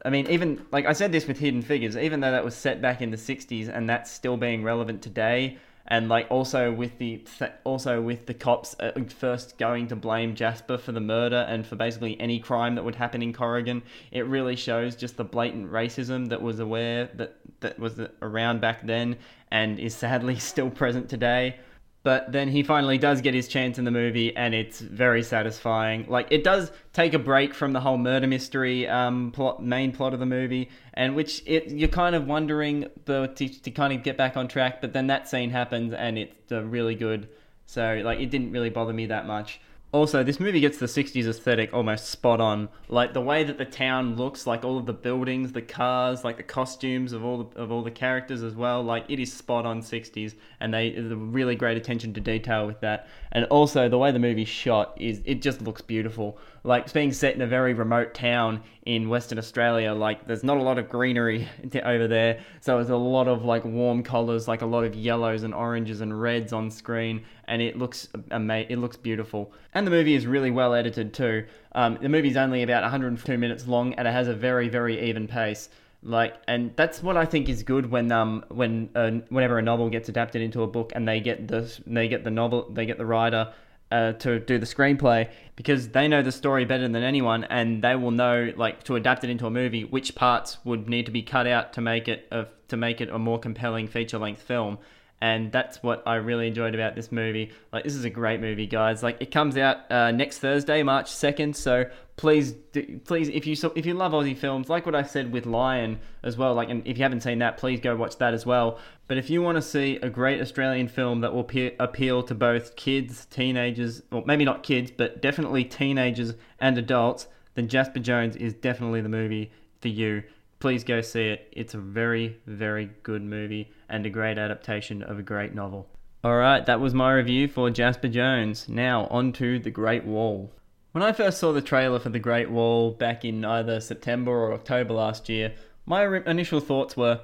I 0.05 0.11
mean, 0.11 0.27
even 0.29 0.67
like 0.73 0.87
I 0.87 0.93
said 0.93 1.13
this 1.13 1.27
with 1.27 1.39
Hidden 1.39 1.63
Figures, 1.63 1.97
even 1.97 2.21
though 2.21 2.33
that 2.33 2.45
was 2.45 2.55
set 2.55 2.83
back 2.83 3.01
in 3.01 3.11
the 3.11 3.17
'60s 3.17 3.69
and 3.69 3.89
that's 3.89 4.11
still 4.11 4.37
being 4.37 4.65
relevant 4.65 5.01
today, 5.03 5.59
and 5.87 6.09
like 6.09 6.27
also 6.31 6.73
with 6.73 6.99
the 6.99 7.25
also 7.65 8.01
with 8.01 8.27
the 8.27 8.35
cops 8.35 8.77
uh, 8.81 8.93
first 9.09 9.59
going 9.59 9.89
to 9.89 9.97
blame 9.97 10.35
Jasper 10.35 10.79
for 10.79 10.93
the 10.93 11.01
murder 11.01 11.47
and 11.49 11.67
for 11.67 11.77
basically 11.77 12.21
any 12.21 12.39
crime 12.39 12.75
that 12.75 12.85
would 12.85 12.95
happen 12.95 13.23
in 13.23 13.33
Corrigan, 13.33 13.83
it 14.11 14.27
really 14.27 14.57
shows 14.57 14.97
just 14.97 15.17
the 15.17 15.25
blatant 15.25 15.71
racism 15.71 16.29
that 16.29 16.41
was 16.41 16.61
aware 16.61 17.09
that 17.15 17.37
that 17.61 17.79
was 17.79 18.01
around 18.23 18.61
back 18.61 18.87
then 18.87 19.17
and 19.51 19.79
is 19.79 19.95
sadly 19.95 20.37
still 20.39 20.71
present 20.71 21.09
today. 21.09 21.57
But 22.05 22.33
then 22.33 22.49
he 22.49 22.65
finally 22.65 22.99
does 22.99 23.21
get 23.21 23.33
his 23.33 23.47
chance 23.47 23.79
in 23.79 23.85
the 23.85 23.93
movie, 23.93 24.35
and 24.37 24.55
it's 24.55 24.81
very 24.81 25.23
satisfying. 25.23 26.07
Like 26.09 26.29
it 26.31 26.43
does 26.43 26.73
take 26.93 27.15
a 27.15 27.19
break 27.19 27.55
from 27.55 27.73
the 27.73 27.81
whole 27.81 27.99
murder 27.99 28.27
mystery 28.27 28.89
um, 28.89 29.31
plot, 29.31 29.63
main 29.63 29.93
plot 29.93 30.13
of 30.13 30.19
the 30.19 30.27
movie, 30.27 30.69
and 30.95 31.15
which 31.15 31.43
it 31.47 31.69
you're 31.69 31.89
kind 31.89 32.17
of 32.17 32.27
wondering 32.27 32.89
the 33.05 33.29
to, 33.37 33.49
to 33.49 33.71
kind 33.71 33.93
of 33.93 34.03
get 34.03 34.17
back 34.17 34.37
on 34.37 34.49
track. 34.49 34.81
But 34.81 34.93
then 34.93 35.07
that 35.07 35.29
scene 35.29 35.51
happens, 35.51 35.93
and 35.93 36.19
it's 36.19 36.51
really 36.51 36.97
good. 36.97 37.29
So 37.67 38.03
like 38.05 38.19
it 38.19 38.31
didn't 38.31 38.51
really 38.51 38.71
bother 38.71 38.93
me 38.93 39.07
that 39.07 39.27
much. 39.27 39.61
Also, 39.93 40.25
this 40.25 40.41
movie 40.41 40.59
gets 40.59 40.79
the 40.79 40.87
60s 40.87 41.27
aesthetic 41.27 41.75
almost 41.75 42.07
spot 42.07 42.41
on. 42.41 42.71
Like 42.89 43.13
the 43.13 43.21
way 43.21 43.45
that 43.45 43.59
the 43.59 43.67
town 43.67 44.17
looks, 44.17 44.47
like 44.47 44.65
all 44.65 44.79
of 44.79 44.87
the 44.87 44.95
buildings, 44.95 45.53
the 45.53 45.61
cars, 45.61 46.25
like 46.25 46.39
the 46.39 46.43
costumes 46.43 47.13
of 47.13 47.23
all 47.23 47.45
the, 47.45 47.61
of 47.61 47.71
all 47.71 47.83
the 47.83 47.91
characters 47.91 48.43
as 48.43 48.55
well. 48.55 48.83
Like 48.83 49.05
it 49.11 49.21
is 49.21 49.31
spot 49.31 49.67
on 49.67 49.83
60s, 49.83 50.35
and 50.61 50.73
they 50.73 50.95
a 50.95 51.15
really 51.15 51.57
great 51.57 51.77
attention 51.77 52.15
to 52.15 52.23
detail 52.23 52.67
with 52.67 52.81
that. 52.81 53.07
And 53.33 53.45
also 53.47 53.91
the 53.91 53.99
way 53.99 54.11
the 54.13 54.19
movie's 54.19 54.49
shot 54.49 54.97
is 54.99 55.21
it 55.27 55.43
just 55.43 55.61
looks 55.61 55.83
beautiful. 55.83 56.39
Like 56.65 56.85
it's 56.85 56.93
being 56.93 57.13
set 57.13 57.35
in 57.35 57.43
a 57.43 57.47
very 57.47 57.75
remote 57.75 58.15
town 58.15 58.63
in 58.85 59.09
Western 59.09 59.39
Australia. 59.39 59.93
Like 59.95 60.27
there's 60.27 60.45
not 60.45 60.59
a 60.59 60.63
lot 60.63 60.79
of 60.79 60.89
greenery 60.89 61.49
over 61.85 62.07
there, 62.07 62.41
so 62.61 62.79
it's 62.79 62.91
a 62.91 62.97
lot 62.97 63.29
of 63.29 63.45
like 63.45 63.65
warm 63.65 64.03
colors, 64.03 64.47
like 64.47 64.63
a 64.63 64.67
lot 64.67 64.85
of 64.85 64.95
yellows 64.95 65.43
and 65.43 65.53
oranges 65.53 66.01
and 66.01 66.21
reds 66.21 66.53
on 66.53 66.71
screen, 66.71 67.25
and 67.47 67.61
it 67.61 67.77
looks 67.77 68.09
ama- 68.31 68.67
It 68.69 68.77
looks 68.79 68.97
beautiful, 68.97 69.53
and 69.75 69.87
the 69.87 69.91
movie 69.91 70.15
is 70.15 70.27
really 70.27 70.51
well 70.51 70.75
edited 70.75 71.13
too. 71.13 71.47
Um, 71.75 71.99
the 72.01 72.09
movie's 72.09 72.37
only 72.37 72.63
about 72.63 72.83
102 72.83 73.39
minutes 73.39 73.67
long, 73.67 73.95
and 73.95 74.07
it 74.07 74.13
has 74.13 74.29
a 74.29 74.35
very 74.35 74.69
very 74.69 75.09
even 75.09 75.27
pace 75.27 75.69
like 76.03 76.35
and 76.49 76.73
that's 76.75 77.03
what 77.03 77.17
I 77.17 77.25
think 77.25 77.49
is 77.49 77.63
good 77.63 77.91
when 77.91 78.11
um 78.11 78.45
when 78.49 78.91
uh, 78.95 79.11
whenever 79.29 79.59
a 79.59 79.63
novel 79.63 79.89
gets 79.89 80.09
adapted 80.09 80.43
into 80.43 80.63
a 80.63 80.67
book 80.67 80.93
and 80.95 81.07
they 81.07 81.21
get 81.21 81.47
the 81.47 81.73
they 81.87 82.09
get 82.09 82.25
the 82.25 82.31
novel 82.31 82.69
they 82.73 82.87
get 82.87 82.99
the 82.99 83.07
writer 83.07 83.53
uh, 83.93 84.13
to 84.15 84.41
do 84.41 84.59
the 84.59 84.67
screenplay 84.67 85.29
because 85.55 85.91
they 85.91 86.09
know 86.09 86.23
the 86.23 86.33
story 86.33 86.65
better 86.65 86.89
than 86.89 87.03
anyone 87.03 87.45
and 87.45 87.83
they 87.85 87.95
will 87.95 88.11
know 88.11 88.51
like 88.57 88.83
to 88.85 88.97
adapt 88.97 89.23
it 89.23 89.31
into 89.31 89.47
a 89.47 89.51
movie 89.51 89.85
which 89.85 90.15
parts 90.15 90.57
would 90.65 90.89
need 90.89 91.05
to 91.05 91.13
be 91.13 91.23
cut 91.23 91.47
out 91.47 91.75
to 91.75 91.81
make 91.81 92.09
it 92.09 92.27
a, 92.33 92.47
to 92.69 92.77
make 92.77 93.01
it 93.01 93.11
a 93.11 93.19
more 93.19 93.39
compelling 93.39 93.87
feature 93.87 94.19
length 94.19 94.41
film 94.41 94.79
and 95.23 95.53
that's 95.53 95.81
what 95.85 96.03
I 96.05 96.17
really 96.17 96.49
enjoyed 96.49 96.75
about 96.75 96.97
this 96.97 97.13
movie. 97.13 97.53
Like, 97.73 97.85
this 97.85 97.95
is 97.95 98.05
a 98.05 98.11
great 98.11 98.41
movie, 98.41 98.67
guys. 98.67 99.05
Like, 99.05 99.19
it 99.21 99.31
comes 99.31 99.57
out 99.57 99.89
uh, 99.89 100.11
next 100.11 100.41
Thursday, 100.41 100.83
March 100.83 101.09
second. 101.09 101.55
So 101.55 101.85
please, 102.17 102.51
do, 102.73 102.99
please, 103.05 103.29
if 103.29 103.47
you 103.47 103.55
if 103.77 103.87
you 103.87 103.95
love 103.95 104.11
Aussie 104.11 104.37
films, 104.37 104.69
like 104.69 104.85
what 104.85 104.97
I 104.97 105.05
said 105.05 105.33
with 105.33 105.47
Lion 105.47 106.01
as 106.25 106.37
well, 106.37 106.55
like, 106.55 106.71
and 106.71 106.85
if 106.85 106.99
you 106.99 107.05
haven't 107.05 107.21
seen 107.21 107.39
that, 107.39 107.57
please 107.57 107.79
go 107.79 107.95
watch 107.95 108.19
that 108.19 108.35
as 108.35 108.45
well. 108.45 108.81
But 109.07 109.17
if 109.17 109.31
you 109.31 109.43
want 109.43 109.55
to 109.55 109.63
see 109.63 109.95
a 110.03 110.11
great 110.11 110.41
Australian 110.41 110.89
film 110.89 111.21
that 111.21 111.33
will 111.33 111.45
pe- 111.45 111.77
appeal 111.79 112.25
to 112.25 112.35
both 112.35 112.75
kids, 112.75 113.25
teenagers, 113.27 114.03
or 114.11 114.25
maybe 114.27 114.45
not 114.45 114.65
kids, 114.65 114.91
but 114.91 115.23
definitely 115.23 115.65
teenagers 115.65 116.35
and 116.59 116.77
adults, 116.77 117.29
then 117.55 117.69
Jasper 117.69 118.01
Jones 118.01 118.35
is 118.35 118.55
definitely 118.55 119.01
the 119.01 119.09
movie 119.09 119.53
for 119.81 119.87
you 119.87 120.25
please 120.63 120.85
go 120.85 121.01
see 121.01 121.25
it. 121.25 121.49
It's 121.51 121.75
a 121.75 121.79
very, 121.79 122.37
very 122.47 122.89
good 123.03 123.21
movie 123.21 123.73
and 123.89 124.07
a 124.07 124.11
great 124.11 124.39
adaptation 124.39 125.03
of 125.03 125.19
a 125.19 125.23
great 125.23 125.57
novel. 125.57 125.89
Alright, 126.25 126.67
that 126.67 126.81
was 126.81 126.95
my 126.95 127.13
review 127.15 127.49
for 127.49 127.69
Jasper 127.69 128.07
Jones. 128.07 128.69
Now, 128.69 129.09
on 129.09 129.33
to 129.33 129.59
The 129.59 129.73
Great 129.73 130.05
Wall. 130.05 130.53
When 130.93 131.03
I 131.03 131.11
first 131.11 131.39
saw 131.39 131.53
the 131.53 131.61
trailer 131.61 131.99
for 131.99 132.11
The 132.11 132.21
Great 132.21 132.49
Wall 132.49 132.93
back 132.93 133.25
in 133.25 133.45
either 133.45 133.81
September 133.81 134.31
or 134.31 134.53
October 134.53 134.95
last 134.95 135.29
year, 135.29 135.53
my 135.85 136.19
initial 136.19 136.61
thoughts 136.61 136.97
were, 136.97 137.23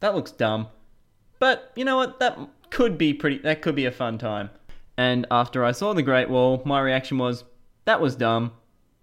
that 0.00 0.14
looks 0.14 0.30
dumb. 0.30 0.68
But 1.38 1.70
you 1.76 1.84
know 1.84 1.98
what? 1.98 2.18
That 2.20 2.38
could 2.70 2.96
be 2.96 3.12
pretty. 3.12 3.36
That 3.36 3.60
could 3.60 3.74
be 3.74 3.84
a 3.84 3.92
fun 3.92 4.16
time. 4.16 4.48
And 4.96 5.26
after 5.30 5.62
I 5.62 5.72
saw 5.72 5.92
The 5.92 6.02
Great 6.02 6.30
Wall, 6.30 6.62
my 6.64 6.80
reaction 6.80 7.18
was, 7.18 7.44
that 7.84 8.00
was 8.00 8.16
dumb, 8.16 8.52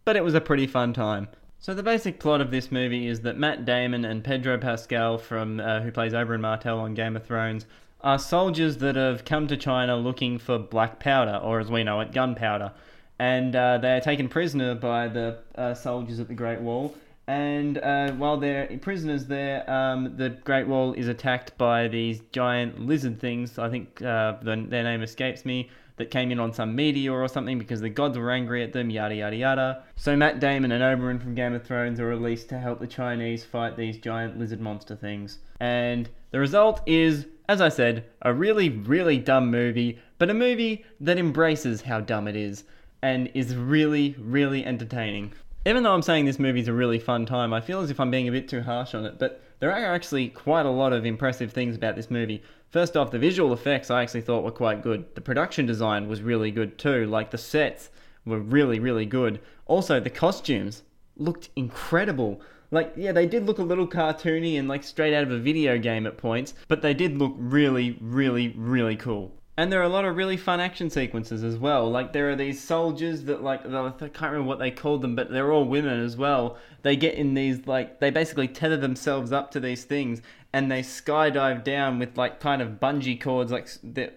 but 0.06 0.16
it 0.16 0.24
was 0.24 0.34
a 0.34 0.42
pretty 0.42 0.66
fun 0.66 0.92
time. 0.92 1.28
So 1.66 1.74
the 1.74 1.82
basic 1.82 2.20
plot 2.20 2.42
of 2.42 2.52
this 2.52 2.72
movie 2.72 3.08
is 3.08 3.22
that 3.22 3.40
Matt 3.40 3.66
Damon 3.66 4.06
and 4.06 4.24
Pedro 4.24 4.60
Pascal, 4.60 5.18
from 5.18 5.60
uh, 5.60 5.82
who 5.82 5.92
plays 5.92 6.14
Oberyn 6.14 6.40
Martell 6.42 6.78
on 6.78 6.94
Game 6.94 7.16
of 7.16 7.26
Thrones, 7.26 7.66
are 8.02 8.20
soldiers 8.20 8.78
that 8.78 8.96
have 8.96 9.26
come 9.26 9.48
to 9.48 9.58
China 9.58 9.98
looking 9.98 10.38
for 10.38 10.60
black 10.60 11.00
powder, 11.00 11.40
or 11.42 11.60
as 11.60 11.72
we 11.72 11.84
know 11.84 12.02
it, 12.02 12.12
gunpowder. 12.12 12.72
And 13.18 13.56
uh, 13.56 13.80
they 13.80 13.98
are 13.98 14.00
taken 14.00 14.30
prisoner 14.30 14.76
by 14.76 15.08
the 15.08 15.40
uh, 15.56 15.74
soldiers 15.74 16.20
at 16.20 16.28
the 16.28 16.36
Great 16.36 16.62
Wall. 16.62 16.96
And 17.26 17.80
uh, 17.80 18.12
while 18.12 18.38
they're 18.38 18.68
prisoners 18.80 19.26
there, 19.26 19.68
um, 19.68 20.18
the 20.18 20.30
Great 20.30 20.68
Wall 20.68 20.94
is 20.94 21.08
attacked 21.08 21.58
by 21.58 21.88
these 21.88 22.22
giant 22.32 22.80
lizard 22.80 23.20
things. 23.20 23.58
I 23.58 23.72
think 23.72 24.04
uh, 24.04 24.36
the, 24.44 24.68
their 24.70 24.84
name 24.84 25.02
escapes 25.02 25.46
me 25.46 25.72
that 25.98 26.12
came 26.12 26.32
in 26.32 26.40
on 26.40 26.54
some 26.54 26.76
meteor 26.76 27.14
or 27.14 27.28
something 27.28 27.58
because 27.58 27.82
the 27.82 27.90
gods 27.90 28.18
were 28.18 28.32
angry 28.32 28.64
at 28.64 28.74
them, 28.74 28.90
yada 28.90 29.16
yada 29.16 29.36
yada. 29.36 29.84
So 29.96 30.16
Matt 30.16 30.40
Damon 30.40 30.72
and 30.72 30.84
Oberyn 30.84 31.22
from 31.22 31.36
Game 31.36 31.54
of 31.54 31.64
Thrones 31.64 32.00
are 32.00 32.08
released 32.08 32.50
to 32.50 32.60
help 32.60 32.80
the 32.80 32.88
Chinese 32.88 33.44
fight 33.44 33.78
these 33.78 33.98
giant 33.98 34.38
lizard 34.38 34.60
monster 34.60 34.96
things. 34.96 35.40
And 35.60 36.10
the 36.32 36.40
result 36.40 36.82
is, 36.86 37.28
as 37.48 37.62
I 37.62 37.70
said, 37.70 38.06
a 38.22 38.34
really, 38.34 38.70
really 38.70 39.18
dumb 39.18 39.50
movie, 39.50 40.00
but 40.18 40.30
a 40.30 40.34
movie 40.34 40.86
that 41.00 41.18
embraces 41.18 41.82
how 41.82 42.02
dumb 42.02 42.28
it 42.28 42.36
is 42.36 42.66
and 43.02 43.30
is 43.34 43.56
really, 43.56 44.16
really 44.20 44.66
entertaining. 44.66 45.34
Even 45.66 45.84
though 45.84 45.94
I'm 45.94 46.02
saying 46.02 46.26
this 46.26 46.40
movie's 46.40 46.68
a 46.68 46.74
really 46.74 47.00
fun 47.00 47.26
time, 47.26 47.54
I 47.54 47.62
feel 47.62 47.80
as 47.80 47.90
if 47.90 48.00
I'm 48.00 48.12
being 48.12 48.28
a 48.28 48.32
bit 48.32 48.48
too 48.48 48.62
harsh 48.62 48.94
on 48.94 49.06
it, 49.06 49.18
but 49.18 49.42
there 49.60 49.72
are 49.72 49.96
actually 49.96 50.30
quite 50.30 50.66
a 50.66 50.70
lot 50.72 50.94
of 50.94 51.06
impressive 51.06 51.52
things 51.52 51.76
about 51.76 51.96
this 51.96 52.12
movie. 52.12 52.44
First 52.76 52.98
off, 52.98 53.10
the 53.10 53.20
visual 53.20 53.54
effects 53.54 53.90
I 53.90 54.04
actually 54.04 54.20
thought 54.20 54.44
were 54.44 54.52
quite 54.52 54.84
good. 54.84 55.06
The 55.16 55.22
production 55.22 55.66
design 55.66 56.10
was 56.10 56.22
really 56.22 56.52
good 56.52 56.78
too. 56.78 57.06
Like 57.06 57.32
the 57.32 57.38
sets 57.38 57.90
were 58.26 58.42
really, 58.42 58.82
really 58.82 59.06
good. 59.06 59.40
Also, 59.66 60.02
the 60.02 60.10
costumes 60.10 60.84
looked 61.16 61.48
incredible. 61.56 62.42
Like, 62.72 62.92
yeah, 62.98 63.14
they 63.14 63.28
did 63.28 63.46
look 63.46 63.60
a 63.60 63.64
little 63.64 63.88
cartoony 63.88 64.60
and 64.60 64.68
like 64.68 64.84
straight 64.84 65.14
out 65.14 65.24
of 65.24 65.32
a 65.32 65.40
video 65.40 65.78
game 65.78 66.06
at 66.06 66.18
points, 66.18 66.54
but 66.68 66.82
they 66.82 66.94
did 66.94 67.18
look 67.18 67.34
really, 67.38 67.98
really, 68.02 68.50
really 68.58 68.98
cool. 68.98 69.32
And 69.58 69.72
there 69.72 69.80
are 69.80 69.84
a 69.84 69.90
lot 69.90 70.04
of 70.04 70.18
really 70.18 70.36
fun 70.36 70.60
action 70.60 70.90
sequences 70.90 71.46
as 71.46 71.58
well. 71.58 71.90
Like 71.90 72.12
there 72.12 72.30
are 72.30 72.36
these 72.36 72.62
soldiers 72.62 73.24
that 73.24 73.42
like 73.42 73.66
I 73.66 73.90
can't 73.92 74.22
remember 74.22 74.44
what 74.44 74.60
they 74.60 74.70
called 74.70 75.02
them, 75.02 75.16
but 75.16 75.32
they're 75.32 75.54
all 75.54 75.64
women 75.64 76.02
as 76.02 76.18
well. 76.18 76.58
They 76.82 76.98
get 76.98 77.14
in 77.14 77.36
these 77.36 77.66
like 77.66 78.02
they 78.02 78.10
basically 78.10 78.50
tether 78.50 78.76
themselves 78.76 79.32
up 79.32 79.52
to 79.52 79.62
these 79.62 79.86
things 79.86 80.22
and 80.56 80.72
they 80.72 80.80
skydive 80.82 81.66
down 81.66 82.00
with 82.00 82.18
like 82.18 82.40
kind 82.40 82.62
of 82.62 82.80
bungee 82.80 83.20
cords 83.20 83.52
like 83.52 83.68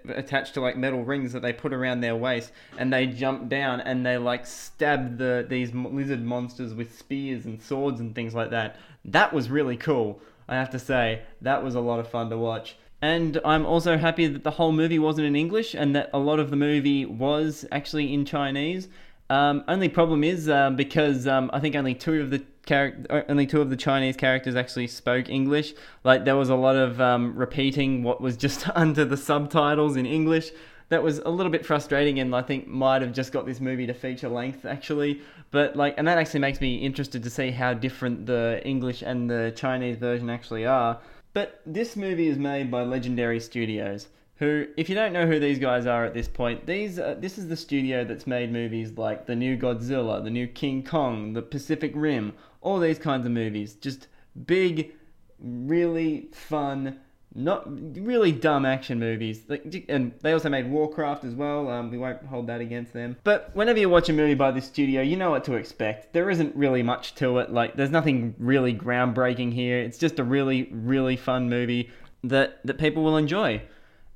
attached 0.08 0.54
to 0.54 0.60
like 0.60 0.76
metal 0.76 1.02
rings 1.02 1.32
that 1.32 1.42
they 1.42 1.52
put 1.52 1.72
around 1.72 2.00
their 2.00 2.14
waist 2.14 2.52
and 2.78 2.92
they 2.92 3.06
jump 3.06 3.48
down 3.48 3.80
and 3.80 4.06
they 4.06 4.16
like 4.16 4.46
stab 4.46 5.18
the 5.18 5.44
these 5.48 5.74
lizard 5.74 6.22
monsters 6.22 6.74
with 6.74 6.96
spears 6.96 7.44
and 7.44 7.60
swords 7.60 7.98
and 7.98 8.14
things 8.14 8.36
like 8.36 8.50
that. 8.50 8.76
That 9.04 9.32
was 9.32 9.50
really 9.50 9.76
cool 9.76 10.20
i 10.48 10.54
have 10.54 10.70
to 10.70 10.78
say. 10.78 11.22
That 11.42 11.64
was 11.64 11.74
a 11.74 11.80
lot 11.80 11.98
of 11.98 12.08
fun 12.08 12.30
to 12.30 12.38
watch. 12.38 12.76
And 13.02 13.40
I'm 13.44 13.66
also 13.66 13.98
happy 13.98 14.28
that 14.28 14.44
the 14.44 14.52
whole 14.52 14.70
movie 14.70 15.00
wasn't 15.00 15.26
in 15.26 15.34
English 15.34 15.74
and 15.74 15.94
that 15.96 16.08
a 16.12 16.20
lot 16.20 16.38
of 16.38 16.50
the 16.50 16.56
movie 16.56 17.04
was 17.04 17.66
actually 17.72 18.14
in 18.14 18.24
Chinese. 18.24 18.86
Um, 19.28 19.64
only 19.66 19.88
problem 19.88 20.22
is 20.22 20.48
uh, 20.48 20.70
because 20.70 21.26
um, 21.26 21.50
I 21.52 21.58
think 21.58 21.74
only 21.74 21.94
two 21.94 22.20
of 22.20 22.30
the 22.30 22.44
char- 22.68 22.94
uh, 23.10 23.22
only 23.28 23.46
two 23.46 23.60
of 23.60 23.70
the 23.70 23.76
Chinese 23.76 24.16
characters 24.16 24.54
actually 24.54 24.86
spoke 24.86 25.28
English. 25.28 25.74
Like 26.04 26.24
there 26.24 26.36
was 26.36 26.50
a 26.50 26.54
lot 26.54 26.76
of 26.76 27.00
um, 27.00 27.34
repeating 27.36 28.02
what 28.02 28.20
was 28.20 28.36
just 28.36 28.68
under 28.74 29.04
the 29.04 29.16
subtitles 29.16 29.96
in 29.96 30.06
English. 30.06 30.50
That 30.90 31.02
was 31.02 31.18
a 31.18 31.28
little 31.28 31.52
bit 31.52 31.66
frustrating, 31.66 32.18
and 32.18 32.34
I 32.34 32.40
think 32.40 32.66
might 32.66 33.02
have 33.02 33.12
just 33.12 33.30
got 33.30 33.44
this 33.44 33.60
movie 33.60 33.86
to 33.86 33.94
feature 33.94 34.28
length 34.28 34.64
actually. 34.64 35.20
But 35.50 35.76
like, 35.76 35.94
and 35.98 36.06
that 36.06 36.18
actually 36.18 36.40
makes 36.40 36.60
me 36.60 36.76
interested 36.76 37.22
to 37.22 37.30
see 37.30 37.50
how 37.50 37.74
different 37.74 38.26
the 38.26 38.60
English 38.64 39.02
and 39.02 39.30
the 39.30 39.52
Chinese 39.56 39.96
version 39.96 40.30
actually 40.30 40.66
are. 40.66 40.98
But 41.34 41.60
this 41.66 41.94
movie 41.94 42.28
is 42.28 42.38
made 42.38 42.70
by 42.70 42.82
Legendary 42.82 43.38
Studios, 43.38 44.08
who, 44.36 44.66
if 44.76 44.88
you 44.88 44.94
don't 44.94 45.12
know 45.12 45.26
who 45.26 45.38
these 45.38 45.58
guys 45.58 45.84
are 45.84 46.04
at 46.04 46.14
this 46.14 46.28
point, 46.28 46.66
these 46.66 46.98
uh, 46.98 47.16
this 47.18 47.38
is 47.38 47.48
the 47.48 47.56
studio 47.56 48.04
that's 48.04 48.26
made 48.26 48.52
movies 48.52 48.92
like 48.96 49.26
the 49.26 49.36
new 49.36 49.56
Godzilla, 49.56 50.22
the 50.22 50.30
new 50.30 50.46
King 50.46 50.82
Kong, 50.82 51.32
the 51.34 51.42
Pacific 51.42 51.92
Rim, 51.94 52.32
all 52.60 52.78
these 52.78 52.98
kinds 52.98 53.26
of 53.26 53.32
movies. 53.32 53.74
Just 53.74 54.08
big, 54.46 54.92
really 55.38 56.28
fun, 56.32 56.98
not 57.34 57.64
really 57.96 58.32
dumb 58.32 58.64
action 58.64 58.98
movies. 58.98 59.42
And 59.88 60.12
they 60.22 60.32
also 60.32 60.48
made 60.48 60.70
Warcraft 60.70 61.24
as 61.24 61.34
well. 61.34 61.68
Um, 61.68 61.90
we 61.90 61.98
won't 61.98 62.24
hold 62.24 62.46
that 62.48 62.60
against 62.60 62.92
them. 62.92 63.16
But 63.24 63.50
whenever 63.54 63.78
you 63.78 63.88
watch 63.88 64.08
a 64.08 64.12
movie 64.12 64.34
by 64.34 64.50
this 64.50 64.66
studio, 64.66 65.02
you 65.02 65.16
know 65.16 65.30
what 65.30 65.44
to 65.44 65.54
expect. 65.54 66.12
There 66.12 66.30
isn't 66.30 66.54
really 66.56 66.82
much 66.82 67.14
to 67.16 67.38
it. 67.38 67.50
Like, 67.52 67.76
there's 67.76 67.90
nothing 67.90 68.34
really 68.38 68.74
groundbreaking 68.74 69.52
here. 69.52 69.78
It's 69.78 69.98
just 69.98 70.18
a 70.18 70.24
really, 70.24 70.68
really 70.72 71.16
fun 71.16 71.48
movie 71.48 71.90
that 72.24 72.60
that 72.66 72.78
people 72.78 73.04
will 73.04 73.16
enjoy. 73.16 73.62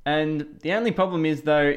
And 0.05 0.59
the 0.61 0.73
only 0.73 0.91
problem 0.91 1.25
is 1.25 1.43
though, 1.43 1.75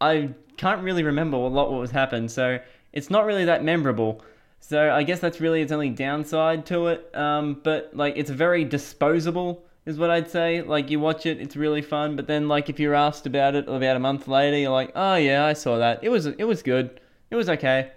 I 0.00 0.30
can't 0.56 0.82
really 0.82 1.02
remember 1.02 1.36
a 1.36 1.40
lot 1.40 1.70
what 1.70 1.80
was 1.80 1.90
happened, 1.90 2.30
so 2.30 2.58
it's 2.92 3.10
not 3.10 3.24
really 3.24 3.44
that 3.46 3.64
memorable. 3.64 4.22
So 4.66 4.90
I 4.90 5.02
guess 5.02 5.20
that's 5.20 5.42
really 5.42 5.60
its 5.60 5.72
only 5.72 5.90
downside 5.90 6.64
to 6.66 6.86
it. 6.86 7.14
Um, 7.14 7.60
but 7.62 7.90
like 7.92 8.14
it's 8.16 8.30
very 8.30 8.64
disposable, 8.64 9.62
is 9.84 9.98
what 9.98 10.08
I'd 10.08 10.30
say. 10.30 10.62
Like 10.62 10.88
you 10.88 10.98
watch 10.98 11.26
it, 11.26 11.38
it's 11.38 11.54
really 11.54 11.82
fun. 11.82 12.16
But 12.16 12.28
then 12.28 12.48
like 12.48 12.70
if 12.70 12.80
you're 12.80 12.94
asked 12.94 13.26
about 13.26 13.54
it 13.54 13.68
about 13.68 13.96
a 13.96 14.00
month 14.00 14.26
later, 14.26 14.56
you're 14.56 14.70
like, 14.70 14.90
oh 14.94 15.16
yeah, 15.16 15.44
I 15.44 15.52
saw 15.52 15.76
that. 15.76 16.02
It 16.02 16.08
was 16.08 16.24
it 16.24 16.44
was 16.44 16.62
good. 16.62 16.98
It 17.30 17.36
was 17.36 17.50
okay. 17.50 17.92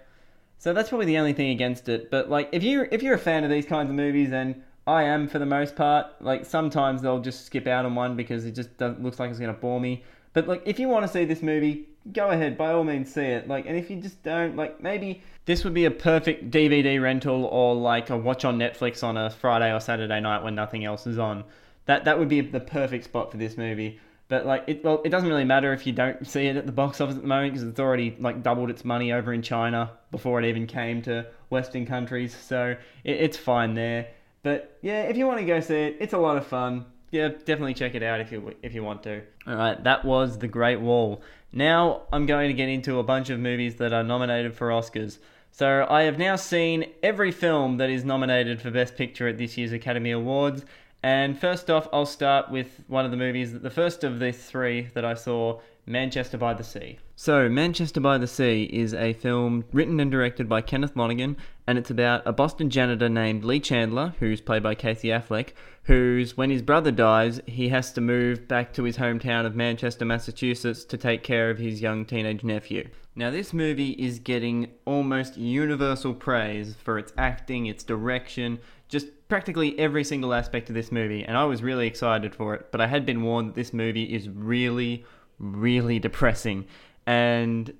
So 0.58 0.74
that's 0.74 0.90
probably 0.90 1.06
the 1.06 1.16
only 1.16 1.32
thing 1.32 1.48
against 1.48 1.88
it. 1.88 2.10
But 2.10 2.28
like 2.28 2.50
if 2.52 2.62
you 2.62 2.86
if 2.92 3.02
you're 3.02 3.14
a 3.14 3.18
fan 3.18 3.44
of 3.44 3.50
these 3.50 3.64
kinds 3.64 3.88
of 3.88 3.96
movies 3.96 4.30
and 4.30 4.62
I 4.86 5.04
am 5.04 5.26
for 5.26 5.38
the 5.38 5.46
most 5.46 5.74
part. 5.74 6.20
Like 6.20 6.44
sometimes 6.44 7.00
they'll 7.00 7.20
just 7.20 7.46
skip 7.46 7.66
out 7.66 7.86
on 7.86 7.94
one 7.94 8.14
because 8.14 8.44
it 8.44 8.52
just 8.52 8.78
looks 8.78 9.18
like 9.18 9.30
it's 9.30 9.38
gonna 9.38 9.54
bore 9.54 9.80
me. 9.80 10.04
But 10.34 10.46
like 10.46 10.62
if 10.66 10.78
you 10.78 10.88
want 10.88 11.06
to 11.06 11.10
see 11.10 11.24
this 11.24 11.40
movie, 11.40 11.87
go 12.12 12.30
ahead 12.30 12.56
by 12.56 12.72
all 12.72 12.84
means 12.84 13.12
see 13.12 13.22
it. 13.22 13.48
Like 13.48 13.66
and 13.66 13.76
if 13.76 13.90
you 13.90 13.96
just 13.96 14.22
don't 14.22 14.56
like 14.56 14.82
maybe 14.82 15.22
this 15.46 15.64
would 15.64 15.74
be 15.74 15.84
a 15.84 15.90
perfect 15.90 16.50
DVD 16.50 17.00
rental 17.00 17.44
or 17.46 17.74
like 17.74 18.10
a 18.10 18.16
watch 18.16 18.44
on 18.44 18.58
Netflix 18.58 19.02
on 19.02 19.16
a 19.16 19.30
Friday 19.30 19.72
or 19.72 19.80
Saturday 19.80 20.20
night 20.20 20.42
when 20.42 20.54
nothing 20.54 20.84
else 20.84 21.06
is 21.06 21.18
on. 21.18 21.44
That 21.86 22.04
that 22.04 22.18
would 22.18 22.28
be 22.28 22.40
the 22.40 22.60
perfect 22.60 23.04
spot 23.04 23.30
for 23.30 23.38
this 23.38 23.56
movie. 23.56 23.98
But 24.28 24.44
like 24.44 24.64
it, 24.66 24.84
well, 24.84 25.00
it 25.04 25.08
doesn't 25.08 25.28
really 25.28 25.44
matter 25.44 25.72
if 25.72 25.86
you 25.86 25.92
don't 25.92 26.26
see 26.26 26.46
it 26.46 26.56
at 26.56 26.66
the 26.66 26.72
box 26.72 27.00
office 27.00 27.16
at 27.16 27.22
the 27.22 27.28
moment 27.28 27.54
because 27.54 27.66
it's 27.66 27.80
already 27.80 28.14
like 28.20 28.42
doubled 28.42 28.68
its 28.68 28.84
money 28.84 29.12
over 29.12 29.32
in 29.32 29.40
China 29.40 29.92
before 30.10 30.38
it 30.38 30.46
even 30.46 30.66
came 30.66 31.00
to 31.02 31.26
Western 31.48 31.86
countries. 31.86 32.36
So 32.36 32.76
it, 33.04 33.16
it's 33.16 33.36
fine 33.38 33.74
there. 33.74 34.08
But 34.42 34.78
yeah, 34.82 35.02
if 35.02 35.16
you 35.16 35.26
want 35.26 35.40
to 35.40 35.46
go 35.46 35.60
see 35.60 35.76
it, 35.76 35.96
it's 35.98 36.12
a 36.12 36.18
lot 36.18 36.36
of 36.36 36.46
fun. 36.46 36.84
Yeah, 37.10 37.28
definitely 37.28 37.74
check 37.74 37.94
it 37.94 38.02
out 38.02 38.20
if 38.20 38.30
you 38.32 38.54
if 38.62 38.74
you 38.74 38.82
want 38.82 39.02
to. 39.04 39.22
All 39.46 39.54
right, 39.54 39.82
that 39.84 40.04
was 40.04 40.38
The 40.38 40.48
Great 40.48 40.80
Wall. 40.80 41.22
Now 41.52 42.02
I'm 42.12 42.26
going 42.26 42.48
to 42.48 42.54
get 42.54 42.68
into 42.68 42.98
a 42.98 43.02
bunch 43.02 43.30
of 43.30 43.40
movies 43.40 43.76
that 43.76 43.92
are 43.92 44.02
nominated 44.02 44.54
for 44.54 44.68
Oscars. 44.68 45.18
So 45.50 45.86
I 45.88 46.02
have 46.02 46.18
now 46.18 46.36
seen 46.36 46.84
every 47.02 47.32
film 47.32 47.78
that 47.78 47.90
is 47.90 48.04
nominated 48.04 48.60
for 48.60 48.70
Best 48.70 48.96
Picture 48.96 49.28
at 49.28 49.38
this 49.38 49.56
year's 49.56 49.72
Academy 49.72 50.10
Awards. 50.10 50.64
And 51.02 51.38
first 51.38 51.70
off, 51.70 51.88
I'll 51.92 52.06
start 52.06 52.50
with 52.50 52.80
one 52.88 53.04
of 53.04 53.10
the 53.10 53.16
movies, 53.16 53.52
the 53.52 53.70
first 53.70 54.02
of 54.02 54.18
the 54.18 54.32
three 54.32 54.88
that 54.94 55.04
I 55.04 55.14
saw, 55.14 55.60
Manchester 55.86 56.36
by 56.36 56.54
the 56.54 56.64
Sea. 56.64 56.98
So, 57.16 57.48
Manchester 57.48 58.00
by 58.00 58.18
the 58.18 58.26
Sea 58.26 58.64
is 58.64 58.92
a 58.94 59.12
film 59.14 59.64
written 59.72 60.00
and 60.00 60.10
directed 60.10 60.48
by 60.48 60.60
Kenneth 60.60 60.96
Lonergan, 60.96 61.36
and 61.66 61.78
it's 61.78 61.90
about 61.90 62.26
a 62.26 62.32
Boston 62.32 62.68
janitor 62.68 63.08
named 63.08 63.44
Lee 63.44 63.58
Chandler, 63.58 64.14
who's 64.18 64.40
played 64.40 64.62
by 64.62 64.74
Casey 64.74 65.08
Affleck, 65.08 65.52
who's, 65.84 66.36
when 66.36 66.50
his 66.50 66.62
brother 66.62 66.90
dies, 66.90 67.40
he 67.46 67.70
has 67.70 67.92
to 67.92 68.00
move 68.00 68.46
back 68.46 68.72
to 68.74 68.84
his 68.84 68.98
hometown 68.98 69.46
of 69.46 69.56
Manchester, 69.56 70.04
Massachusetts 70.04 70.84
to 70.84 70.96
take 70.96 71.22
care 71.22 71.48
of 71.50 71.58
his 71.58 71.80
young 71.80 72.04
teenage 72.04 72.44
nephew. 72.44 72.88
Now, 73.16 73.30
this 73.30 73.52
movie 73.52 73.92
is 73.92 74.18
getting 74.18 74.70
almost 74.84 75.36
universal 75.36 76.14
praise 76.14 76.76
for 76.84 76.98
its 76.98 77.12
acting, 77.16 77.66
its 77.66 77.82
direction, 77.82 78.58
just 78.88 79.06
practically 79.28 79.78
every 79.78 80.04
single 80.04 80.32
aspect 80.32 80.68
of 80.68 80.74
this 80.74 80.90
movie, 80.90 81.24
and 81.24 81.36
I 81.36 81.44
was 81.44 81.62
really 81.62 81.86
excited 81.86 82.34
for 82.34 82.54
it, 82.54 82.72
but 82.72 82.80
I 82.80 82.86
had 82.86 83.04
been 83.06 83.22
warned 83.22 83.50
that 83.50 83.54
this 83.54 83.72
movie 83.72 84.04
is 84.04 84.28
really, 84.28 85.04
really 85.38 85.98
depressing. 85.98 86.66
And 87.06 87.72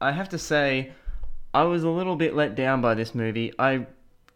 I 0.00 0.12
have 0.12 0.28
to 0.30 0.38
say, 0.38 0.92
I 1.54 1.62
was 1.62 1.84
a 1.84 1.88
little 1.88 2.16
bit 2.16 2.34
let 2.34 2.54
down 2.54 2.80
by 2.80 2.94
this 2.94 3.14
movie. 3.14 3.52
I 3.58 3.86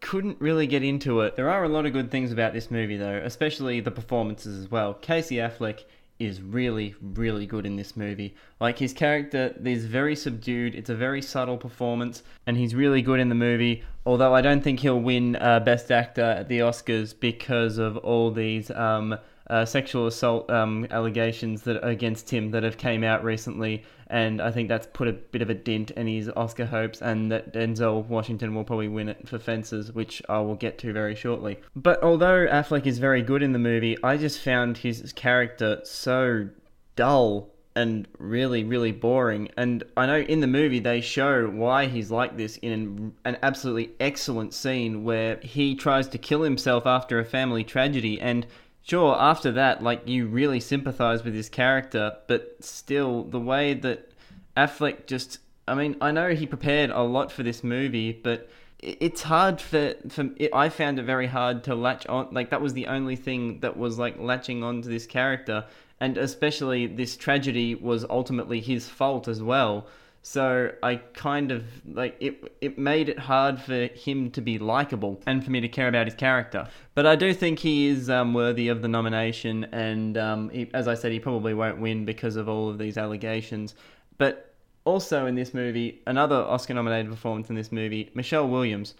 couldn't 0.00 0.40
really 0.40 0.66
get 0.66 0.82
into 0.82 1.20
it. 1.20 1.36
There 1.36 1.50
are 1.50 1.64
a 1.64 1.68
lot 1.68 1.86
of 1.86 1.92
good 1.92 2.10
things 2.10 2.32
about 2.32 2.52
this 2.52 2.70
movie, 2.70 2.96
though, 2.96 3.20
especially 3.24 3.80
the 3.80 3.90
performances 3.90 4.58
as 4.58 4.70
well. 4.70 4.94
Casey 4.94 5.36
Affleck 5.36 5.84
is 6.26 6.40
really, 6.40 6.94
really 7.00 7.46
good 7.46 7.66
in 7.66 7.76
this 7.76 7.96
movie. 7.96 8.34
Like 8.60 8.78
his 8.78 8.92
character 8.92 9.54
is 9.64 9.86
very 9.86 10.14
subdued. 10.14 10.74
It's 10.74 10.90
a 10.90 10.94
very 10.94 11.22
subtle 11.22 11.56
performance, 11.56 12.22
and 12.46 12.56
he's 12.56 12.74
really 12.74 13.02
good 13.02 13.20
in 13.20 13.28
the 13.28 13.34
movie. 13.34 13.82
Although 14.06 14.34
I 14.34 14.40
don't 14.40 14.62
think 14.62 14.80
he'll 14.80 15.00
win 15.00 15.36
uh, 15.36 15.60
Best 15.60 15.90
Actor 15.90 16.22
at 16.22 16.48
the 16.48 16.60
Oscars 16.60 17.14
because 17.18 17.78
of 17.78 17.96
all 17.98 18.30
these 18.30 18.70
um, 18.70 19.16
uh, 19.48 19.64
sexual 19.64 20.06
assault 20.06 20.50
um, 20.50 20.86
allegations 20.90 21.62
that 21.62 21.84
against 21.86 22.30
him 22.30 22.50
that 22.52 22.62
have 22.62 22.78
came 22.78 23.04
out 23.04 23.24
recently, 23.24 23.82
and 24.08 24.40
I 24.40 24.50
think 24.50 24.68
that's 24.68 24.86
put 24.92 25.08
a 25.08 25.12
bit 25.12 25.42
of 25.42 25.50
a 25.50 25.54
dent 25.54 25.90
in 25.92 26.06
his 26.06 26.30
Oscar 26.36 26.66
hopes, 26.66 27.00
and 27.00 27.30
that 27.32 27.52
Denzel 27.52 28.06
Washington 28.06 28.54
will 28.54 28.64
probably 28.64 28.88
win 28.88 29.08
it 29.08 29.28
for 29.28 29.38
Fences, 29.38 29.92
which 29.92 30.22
I 30.28 30.40
will 30.40 30.54
get 30.54 30.78
to 30.78 30.92
very 30.92 31.14
shortly. 31.14 31.58
But 31.74 32.02
although 32.02 32.46
Affleck 32.46 32.86
is 32.86 32.98
very 32.98 33.22
good 33.22 33.42
in 33.42 33.52
the 33.52 33.58
movie, 33.58 33.96
I 34.02 34.16
just 34.16 34.40
found 34.40 34.78
his 34.78 35.12
character 35.12 35.80
so 35.84 36.48
dull 36.96 37.52
and 37.74 38.06
really, 38.18 38.64
really 38.64 38.92
boring. 38.92 39.48
And 39.56 39.82
I 39.96 40.06
know 40.06 40.18
in 40.18 40.40
the 40.40 40.46
movie 40.46 40.78
they 40.78 41.00
show 41.00 41.48
why 41.48 41.86
he's 41.86 42.10
like 42.10 42.36
this 42.36 42.58
in 42.58 43.14
an 43.24 43.38
absolutely 43.42 43.92
excellent 43.98 44.52
scene 44.54 45.04
where 45.04 45.38
he 45.38 45.74
tries 45.74 46.08
to 46.08 46.18
kill 46.18 46.42
himself 46.42 46.86
after 46.86 47.18
a 47.18 47.24
family 47.24 47.64
tragedy 47.64 48.20
and 48.20 48.46
sure, 48.82 49.16
after 49.18 49.52
that, 49.52 49.82
like 49.82 50.06
you 50.06 50.26
really 50.26 50.60
sympathize 50.60 51.24
with 51.24 51.34
his 51.34 51.48
character, 51.48 52.16
but 52.26 52.56
still, 52.60 53.24
the 53.24 53.40
way 53.40 53.74
that 53.74 54.12
Affleck 54.56 55.06
just. 55.06 55.38
I 55.68 55.74
mean, 55.74 55.96
I 56.00 56.10
know 56.10 56.30
he 56.30 56.46
prepared 56.46 56.90
a 56.90 57.02
lot 57.02 57.30
for 57.30 57.44
this 57.44 57.62
movie, 57.62 58.12
but 58.12 58.50
it's 58.82 59.22
hard 59.22 59.60
for 59.60 59.94
for 60.08 60.30
it, 60.36 60.50
I 60.52 60.68
found 60.68 60.98
it 60.98 61.04
very 61.04 61.28
hard 61.28 61.64
to 61.64 61.74
latch 61.74 62.06
on. 62.06 62.28
Like 62.32 62.50
that 62.50 62.60
was 62.60 62.74
the 62.74 62.88
only 62.88 63.16
thing 63.16 63.60
that 63.60 63.76
was 63.76 63.98
like 63.98 64.18
latching 64.18 64.64
on 64.64 64.82
to 64.82 64.88
this 64.88 65.06
character, 65.06 65.64
and 66.00 66.18
especially 66.18 66.88
this 66.88 67.16
tragedy 67.16 67.76
was 67.76 68.04
ultimately 68.10 68.60
his 68.60 68.88
fault 68.88 69.28
as 69.28 69.40
well. 69.42 69.86
So 70.24 70.70
I 70.84 70.96
kind 70.96 71.50
of 71.50 71.64
like 71.84 72.16
it. 72.20 72.54
It 72.60 72.78
made 72.78 73.08
it 73.08 73.18
hard 73.18 73.60
for 73.60 73.86
him 73.86 74.30
to 74.30 74.40
be 74.40 74.56
likable 74.56 75.20
and 75.26 75.44
for 75.44 75.50
me 75.50 75.60
to 75.60 75.68
care 75.68 75.88
about 75.88 76.06
his 76.06 76.14
character. 76.14 76.68
But 76.94 77.06
I 77.06 77.16
do 77.16 77.34
think 77.34 77.58
he 77.58 77.88
is 77.88 78.08
um, 78.08 78.32
worthy 78.32 78.68
of 78.68 78.82
the 78.82 78.88
nomination, 78.88 79.64
and 79.72 80.16
um, 80.16 80.48
he, 80.50 80.70
as 80.72 80.86
I 80.86 80.94
said, 80.94 81.10
he 81.10 81.18
probably 81.18 81.54
won't 81.54 81.80
win 81.80 82.04
because 82.04 82.36
of 82.36 82.48
all 82.48 82.68
of 82.68 82.78
these 82.78 82.96
allegations. 82.96 83.74
But 84.16 84.54
also 84.84 85.26
in 85.26 85.34
this 85.34 85.52
movie, 85.54 86.00
another 86.06 86.36
Oscar-nominated 86.36 87.10
performance 87.10 87.50
in 87.50 87.56
this 87.56 87.72
movie, 87.72 88.10
Michelle 88.14 88.48
Williams. 88.48 88.94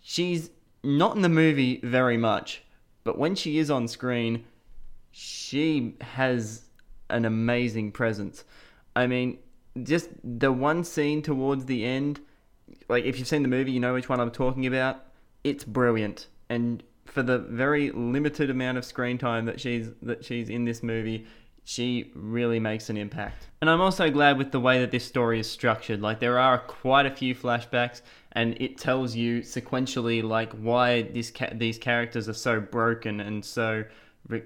She's 0.00 0.50
not 0.82 1.14
in 1.14 1.22
the 1.22 1.28
movie 1.28 1.80
very 1.84 2.16
much, 2.16 2.62
but 3.04 3.18
when 3.18 3.36
she 3.36 3.58
is 3.58 3.70
on 3.70 3.86
screen, 3.86 4.44
she 5.12 5.94
has 6.00 6.62
an 7.08 7.24
amazing 7.24 7.92
presence. 7.92 8.44
I 8.94 9.06
mean, 9.06 9.38
just 9.82 10.10
the 10.22 10.52
one 10.52 10.84
scene 10.84 11.22
towards 11.22 11.66
the 11.66 11.84
end, 11.84 12.20
like 12.88 13.04
if 13.04 13.18
you've 13.18 13.28
seen 13.28 13.42
the 13.42 13.48
movie, 13.48 13.72
you 13.72 13.80
know 13.80 13.94
which 13.94 14.08
one 14.08 14.20
I'm 14.20 14.30
talking 14.30 14.66
about. 14.66 15.04
It's 15.44 15.64
brilliant, 15.64 16.28
and 16.48 16.82
for 17.04 17.22
the 17.22 17.38
very 17.38 17.90
limited 17.90 18.50
amount 18.50 18.78
of 18.78 18.84
screen 18.84 19.18
time 19.18 19.46
that 19.46 19.60
she's 19.60 19.90
that 20.02 20.24
she's 20.24 20.48
in 20.48 20.64
this 20.64 20.82
movie, 20.82 21.26
she 21.64 22.12
really 22.14 22.60
makes 22.60 22.90
an 22.90 22.96
impact. 22.96 23.48
And 23.60 23.68
I'm 23.68 23.80
also 23.80 24.08
glad 24.10 24.38
with 24.38 24.52
the 24.52 24.60
way 24.60 24.78
that 24.80 24.92
this 24.92 25.04
story 25.04 25.40
is 25.40 25.50
structured. 25.50 26.00
Like 26.00 26.20
there 26.20 26.38
are 26.38 26.58
quite 26.58 27.06
a 27.06 27.10
few 27.10 27.34
flashbacks 27.34 28.02
and 28.32 28.56
it 28.60 28.78
tells 28.78 29.16
you 29.16 29.40
sequentially 29.40 30.22
like 30.22 30.52
why 30.52 31.02
this 31.02 31.32
ca- 31.32 31.54
these 31.54 31.76
characters 31.76 32.28
are 32.28 32.34
so 32.34 32.60
broken 32.60 33.20
and 33.20 33.44
so 33.44 33.84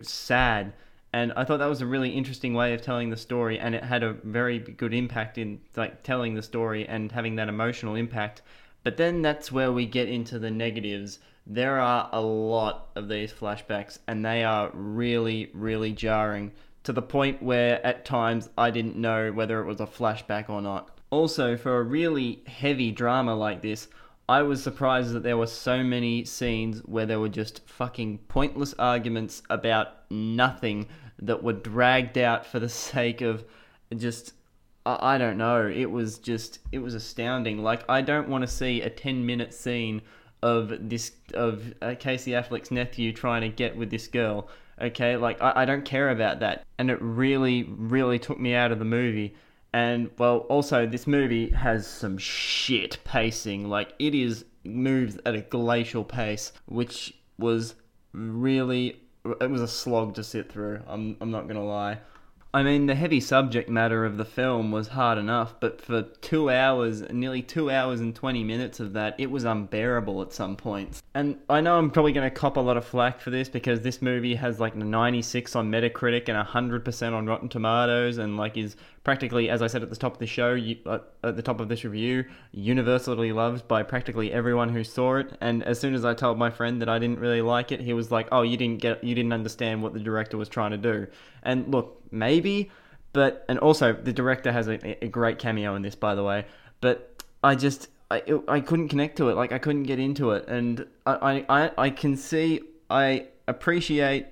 sad. 0.00 0.72
And 1.12 1.32
I 1.34 1.44
thought 1.44 1.58
that 1.58 1.66
was 1.66 1.80
a 1.80 1.86
really 1.86 2.10
interesting 2.10 2.54
way 2.54 2.72
of 2.72 2.82
telling 2.82 3.10
the 3.10 3.16
story 3.16 3.58
and 3.58 3.74
it 3.74 3.82
had 3.82 4.02
a 4.02 4.12
very 4.12 4.58
good 4.58 4.94
impact 4.94 5.38
in 5.38 5.60
like 5.76 6.02
telling 6.02 6.34
the 6.34 6.42
story 6.42 6.86
and 6.86 7.10
having 7.10 7.36
that 7.36 7.48
emotional 7.48 7.96
impact. 7.96 8.42
But 8.84 8.96
then 8.96 9.20
that's 9.20 9.50
where 9.50 9.72
we 9.72 9.86
get 9.86 10.08
into 10.08 10.38
the 10.38 10.50
negatives. 10.50 11.18
There 11.46 11.80
are 11.80 12.08
a 12.12 12.20
lot 12.20 12.90
of 12.94 13.08
these 13.08 13.32
flashbacks 13.32 13.98
and 14.06 14.24
they 14.24 14.44
are 14.44 14.70
really 14.72 15.50
really 15.52 15.92
jarring 15.92 16.52
to 16.84 16.92
the 16.92 17.02
point 17.02 17.42
where 17.42 17.84
at 17.84 18.04
times 18.04 18.48
I 18.56 18.70
didn't 18.70 18.96
know 18.96 19.32
whether 19.32 19.60
it 19.60 19.66
was 19.66 19.80
a 19.80 19.86
flashback 19.86 20.48
or 20.48 20.62
not. 20.62 20.90
Also, 21.10 21.56
for 21.56 21.78
a 21.78 21.82
really 21.82 22.42
heavy 22.46 22.92
drama 22.92 23.34
like 23.34 23.62
this, 23.62 23.88
I 24.30 24.42
was 24.42 24.62
surprised 24.62 25.12
that 25.12 25.22
there 25.22 25.36
were 25.36 25.46
so 25.46 25.82
many 25.82 26.24
scenes 26.24 26.80
where 26.80 27.04
there 27.04 27.18
were 27.18 27.28
just 27.28 27.66
fucking 27.66 28.18
pointless 28.28 28.74
arguments 28.78 29.42
about 29.50 30.10
nothing 30.10 30.86
that 31.20 31.42
were 31.42 31.52
dragged 31.52 32.16
out 32.16 32.46
for 32.46 32.60
the 32.60 32.68
sake 32.92 33.20
of 33.20 33.44
just 33.96 34.34
I 34.86 35.18
don't 35.18 35.36
know. 35.36 35.68
It 35.68 35.90
was 35.90 36.18
just 36.18 36.60
it 36.72 36.78
was 36.78 36.94
astounding. 36.94 37.62
Like 37.62 37.82
I 37.88 38.00
don't 38.00 38.28
want 38.28 38.42
to 38.42 38.48
see 38.48 38.80
a 38.80 38.88
10 38.88 39.26
minute 39.26 39.52
scene 39.52 40.00
of 40.42 40.88
this 40.88 41.12
of 41.34 41.74
uh, 41.82 41.94
Casey 41.98 42.30
Affleck's 42.30 42.70
nephew 42.70 43.12
trying 43.12 43.42
to 43.42 43.48
get 43.50 43.76
with 43.76 43.90
this 43.90 44.06
girl 44.06 44.48
Okay, 44.80 45.16
like 45.16 45.40
I, 45.42 45.52
I 45.56 45.64
don't 45.64 45.84
care 45.84 46.08
about 46.08 46.40
that. 46.40 46.64
And 46.78 46.90
it 46.90 46.98
really, 47.02 47.64
really 47.64 48.18
took 48.18 48.40
me 48.40 48.54
out 48.54 48.72
of 48.72 48.78
the 48.78 48.84
movie. 48.84 49.34
And 49.72 50.10
well, 50.18 50.38
also 50.48 50.86
this 50.86 51.06
movie 51.06 51.50
has 51.50 51.86
some 51.86 52.18
shit 52.18 52.98
pacing. 53.04 53.68
Like 53.68 53.94
it 53.98 54.14
is 54.14 54.44
moves 54.64 55.18
at 55.24 55.34
a 55.34 55.42
glacial 55.42 56.04
pace, 56.04 56.52
which 56.66 57.14
was 57.38 57.74
really 58.12 59.00
it 59.40 59.50
was 59.50 59.60
a 59.60 59.68
slog 59.68 60.14
to 60.14 60.24
sit 60.24 60.50
through. 60.50 60.82
I'm 60.86 61.16
I'm 61.20 61.30
not 61.30 61.46
gonna 61.46 61.64
lie. 61.64 61.98
I 62.52 62.64
mean, 62.64 62.86
the 62.86 62.96
heavy 62.96 63.20
subject 63.20 63.68
matter 63.68 64.04
of 64.04 64.16
the 64.16 64.24
film 64.24 64.72
was 64.72 64.88
hard 64.88 65.18
enough, 65.18 65.54
but 65.60 65.80
for 65.80 66.02
two 66.02 66.50
hours, 66.50 67.02
nearly 67.12 67.42
two 67.42 67.70
hours 67.70 68.00
and 68.00 68.12
20 68.12 68.42
minutes 68.42 68.80
of 68.80 68.92
that, 68.94 69.14
it 69.18 69.30
was 69.30 69.44
unbearable 69.44 70.20
at 70.20 70.32
some 70.32 70.56
points. 70.56 71.00
And 71.14 71.38
I 71.48 71.60
know 71.60 71.78
I'm 71.78 71.90
probably 71.90 72.12
going 72.12 72.28
to 72.28 72.34
cop 72.34 72.56
a 72.56 72.60
lot 72.60 72.76
of 72.76 72.84
flack 72.84 73.20
for 73.20 73.30
this 73.30 73.48
because 73.48 73.82
this 73.82 74.02
movie 74.02 74.34
has 74.34 74.58
like 74.58 74.74
96 74.74 75.54
on 75.54 75.70
Metacritic 75.70 76.28
and 76.28 76.48
100% 76.48 77.12
on 77.12 77.26
Rotten 77.26 77.48
Tomatoes 77.48 78.18
and 78.18 78.36
like 78.36 78.56
is 78.56 78.74
practically, 79.04 79.48
as 79.48 79.62
I 79.62 79.68
said 79.68 79.82
at 79.82 79.90
the 79.90 79.96
top 79.96 80.14
of 80.14 80.18
the 80.18 80.26
show, 80.26 80.58
uh, 80.86 80.98
at 81.22 81.36
the 81.36 81.42
top 81.42 81.60
of 81.60 81.68
this 81.68 81.84
review, 81.84 82.24
universally 82.52 83.32
loved 83.32 83.68
by 83.68 83.84
practically 83.84 84.32
everyone 84.32 84.70
who 84.70 84.82
saw 84.82 85.16
it. 85.16 85.36
And 85.40 85.62
as 85.62 85.78
soon 85.78 85.94
as 85.94 86.04
I 86.04 86.14
told 86.14 86.36
my 86.36 86.50
friend 86.50 86.82
that 86.82 86.88
I 86.88 86.98
didn't 86.98 87.20
really 87.20 87.42
like 87.42 87.70
it, 87.72 87.80
he 87.80 87.92
was 87.92 88.10
like, 88.10 88.28
"Oh, 88.32 88.42
you 88.42 88.56
didn't 88.56 88.80
get, 88.80 89.02
you 89.02 89.14
didn't 89.14 89.32
understand 89.32 89.82
what 89.82 89.94
the 89.94 90.00
director 90.00 90.36
was 90.36 90.48
trying 90.48 90.72
to 90.72 90.78
do." 90.78 91.06
And 91.42 91.70
look, 91.70 91.99
maybe, 92.10 92.70
but 93.12 93.44
and 93.48 93.58
also 93.58 93.92
the 93.92 94.12
director 94.12 94.52
has 94.52 94.68
a, 94.68 95.04
a 95.04 95.08
great 95.08 95.38
cameo 95.38 95.74
in 95.74 95.82
this, 95.82 95.94
by 95.94 96.14
the 96.14 96.22
way. 96.22 96.46
But 96.80 97.22
I 97.42 97.54
just, 97.54 97.88
I, 98.10 98.22
it, 98.26 98.40
I 98.48 98.60
couldn't 98.60 98.88
connect 98.88 99.16
to 99.16 99.28
it. 99.28 99.36
Like 99.36 99.52
I 99.52 99.58
couldn't 99.58 99.84
get 99.84 99.98
into 99.98 100.30
it, 100.30 100.48
and 100.48 100.86
I, 101.06 101.44
I, 101.48 101.70
I 101.76 101.90
can 101.90 102.16
see, 102.16 102.60
I 102.88 103.26
appreciate 103.48 104.26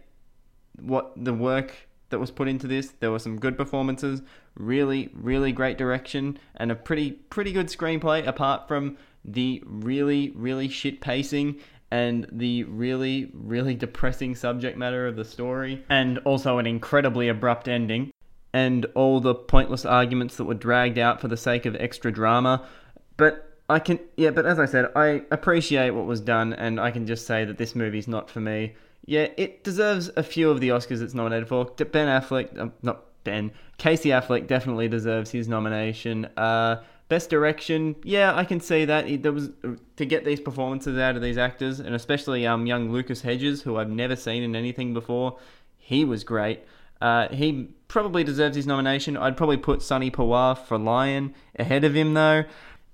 what 0.80 1.12
the 1.16 1.35
work 1.35 1.75
that 2.11 2.18
was 2.18 2.30
put 2.30 2.49
into 2.49 2.66
this. 2.66 2.92
There 3.00 3.11
were 3.11 3.18
some 3.18 3.38
good 3.38 3.56
performances, 3.56 4.23
really, 4.54 5.11
really 5.12 5.52
great 5.52 5.76
direction, 5.76 6.38
and 6.56 6.70
a 6.70 6.75
pretty, 6.75 7.12
pretty 7.12 7.52
good 7.52 7.66
screenplay. 7.66 8.26
Apart 8.26 8.68
from 8.68 8.97
the 9.25 9.62
really, 9.66 10.30
really 10.30 10.68
shit 10.68 11.00
pacing 11.00 11.61
and 11.90 12.26
the 12.30 12.64
really, 12.64 13.30
really 13.33 13.75
depressing 13.87 14.35
subject 14.35 14.76
matter 14.76 15.07
of 15.07 15.16
the 15.16 15.25
story, 15.25 15.85
and 15.88 16.18
also 16.18 16.59
an 16.59 16.66
incredibly 16.66 17.28
abrupt 17.28 17.68
ending, 17.68 18.11
and 18.52 18.87
all 18.95 19.21
the 19.21 19.35
pointless 19.35 19.85
arguments 19.85 20.37
that 20.37 20.45
were 20.45 20.54
dragged 20.54 20.99
out 20.99 21.21
for 21.21 21.28
the 21.28 21.37
sake 21.37 21.66
of 21.66 21.76
extra 21.76 22.12
drama. 22.12 22.66
But 23.16 23.59
I 23.68 23.78
can, 23.78 24.00
yeah, 24.16 24.30
but 24.30 24.47
as 24.47 24.59
I 24.59 24.66
said, 24.66 24.90
I 24.96 25.22
appreciate 25.31 25.90
what 25.90 26.07
was 26.07 26.20
done, 26.20 26.53
and 26.53 26.81
I 26.81 26.90
can 26.90 27.07
just 27.07 27.27
say 27.27 27.44
that 27.44 27.59
this 27.59 27.74
movie's 27.74 28.09
not 28.09 28.31
for 28.31 28.40
me. 28.40 28.74
Yeah, 29.05 29.29
it 29.37 29.64
deserves 29.64 30.11
a 30.16 30.22
few 30.22 30.51
of 30.51 30.61
the 30.61 30.70
Oscars 30.70 31.03
it's 31.03 31.14
nominated 31.14 31.48
for. 31.48 31.64
Ben 31.64 32.09
Affleck, 32.09 32.59
um, 32.59 32.72
not 32.83 33.05
Ben, 33.24 33.53
Casey 33.79 34.11
Affleck 34.11 34.46
definitely 34.46 34.88
deserves 34.88 35.31
his 35.31 35.48
nomination. 35.48 36.27
Uh, 36.37 36.83
best 37.09 37.31
direction, 37.31 37.97
yeah, 38.03 38.35
I 38.35 38.44
can 38.44 38.61
see 38.61 38.85
that. 38.85 39.23
There 39.23 39.33
was 39.33 39.51
to 39.97 40.07
get 40.07 40.25
these 40.25 40.40
performances 40.40 40.99
out 40.99 41.16
of 41.16 41.23
these 41.23 41.38
actors, 41.38 41.81
and 41.81 41.94
especially 41.94 42.47
um, 42.47 42.66
young 42.66 42.90
Lucas 42.90 43.23
Hedges, 43.23 43.62
who 43.62 43.77
I've 43.77 43.90
never 43.90 44.16
seen 44.16 44.42
in 44.42 44.55
anything 44.55 44.94
before. 44.94 45.38
He 45.77 46.05
was 46.05 46.25
great. 46.25 46.64
Uh, 47.01 47.29
he 47.29 47.68
probably 47.87 48.25
deserves 48.25 48.57
his 48.57 48.66
nomination. 48.66 49.16
I'd 49.16 49.37
probably 49.37 49.57
put 49.57 49.83
Sunny 49.83 50.11
Pawar 50.11 50.59
for 50.59 50.79
Lion 50.79 51.35
ahead 51.59 51.85
of 51.85 51.94
him, 51.94 52.14
though 52.14 52.44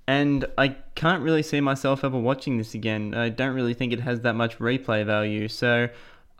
and 0.07 0.45
I 0.57 0.69
can't 0.95 1.23
really 1.23 1.43
see 1.43 1.61
myself 1.61 2.03
ever 2.03 2.17
watching 2.19 2.57
this 2.57 2.73
again. 2.73 3.13
I 3.15 3.29
don't 3.29 3.55
really 3.55 3.73
think 3.73 3.91
it 3.91 4.01
has 4.01 4.21
that 4.21 4.35
much 4.35 4.59
replay 4.59 5.05
value, 5.05 5.47
so 5.47 5.89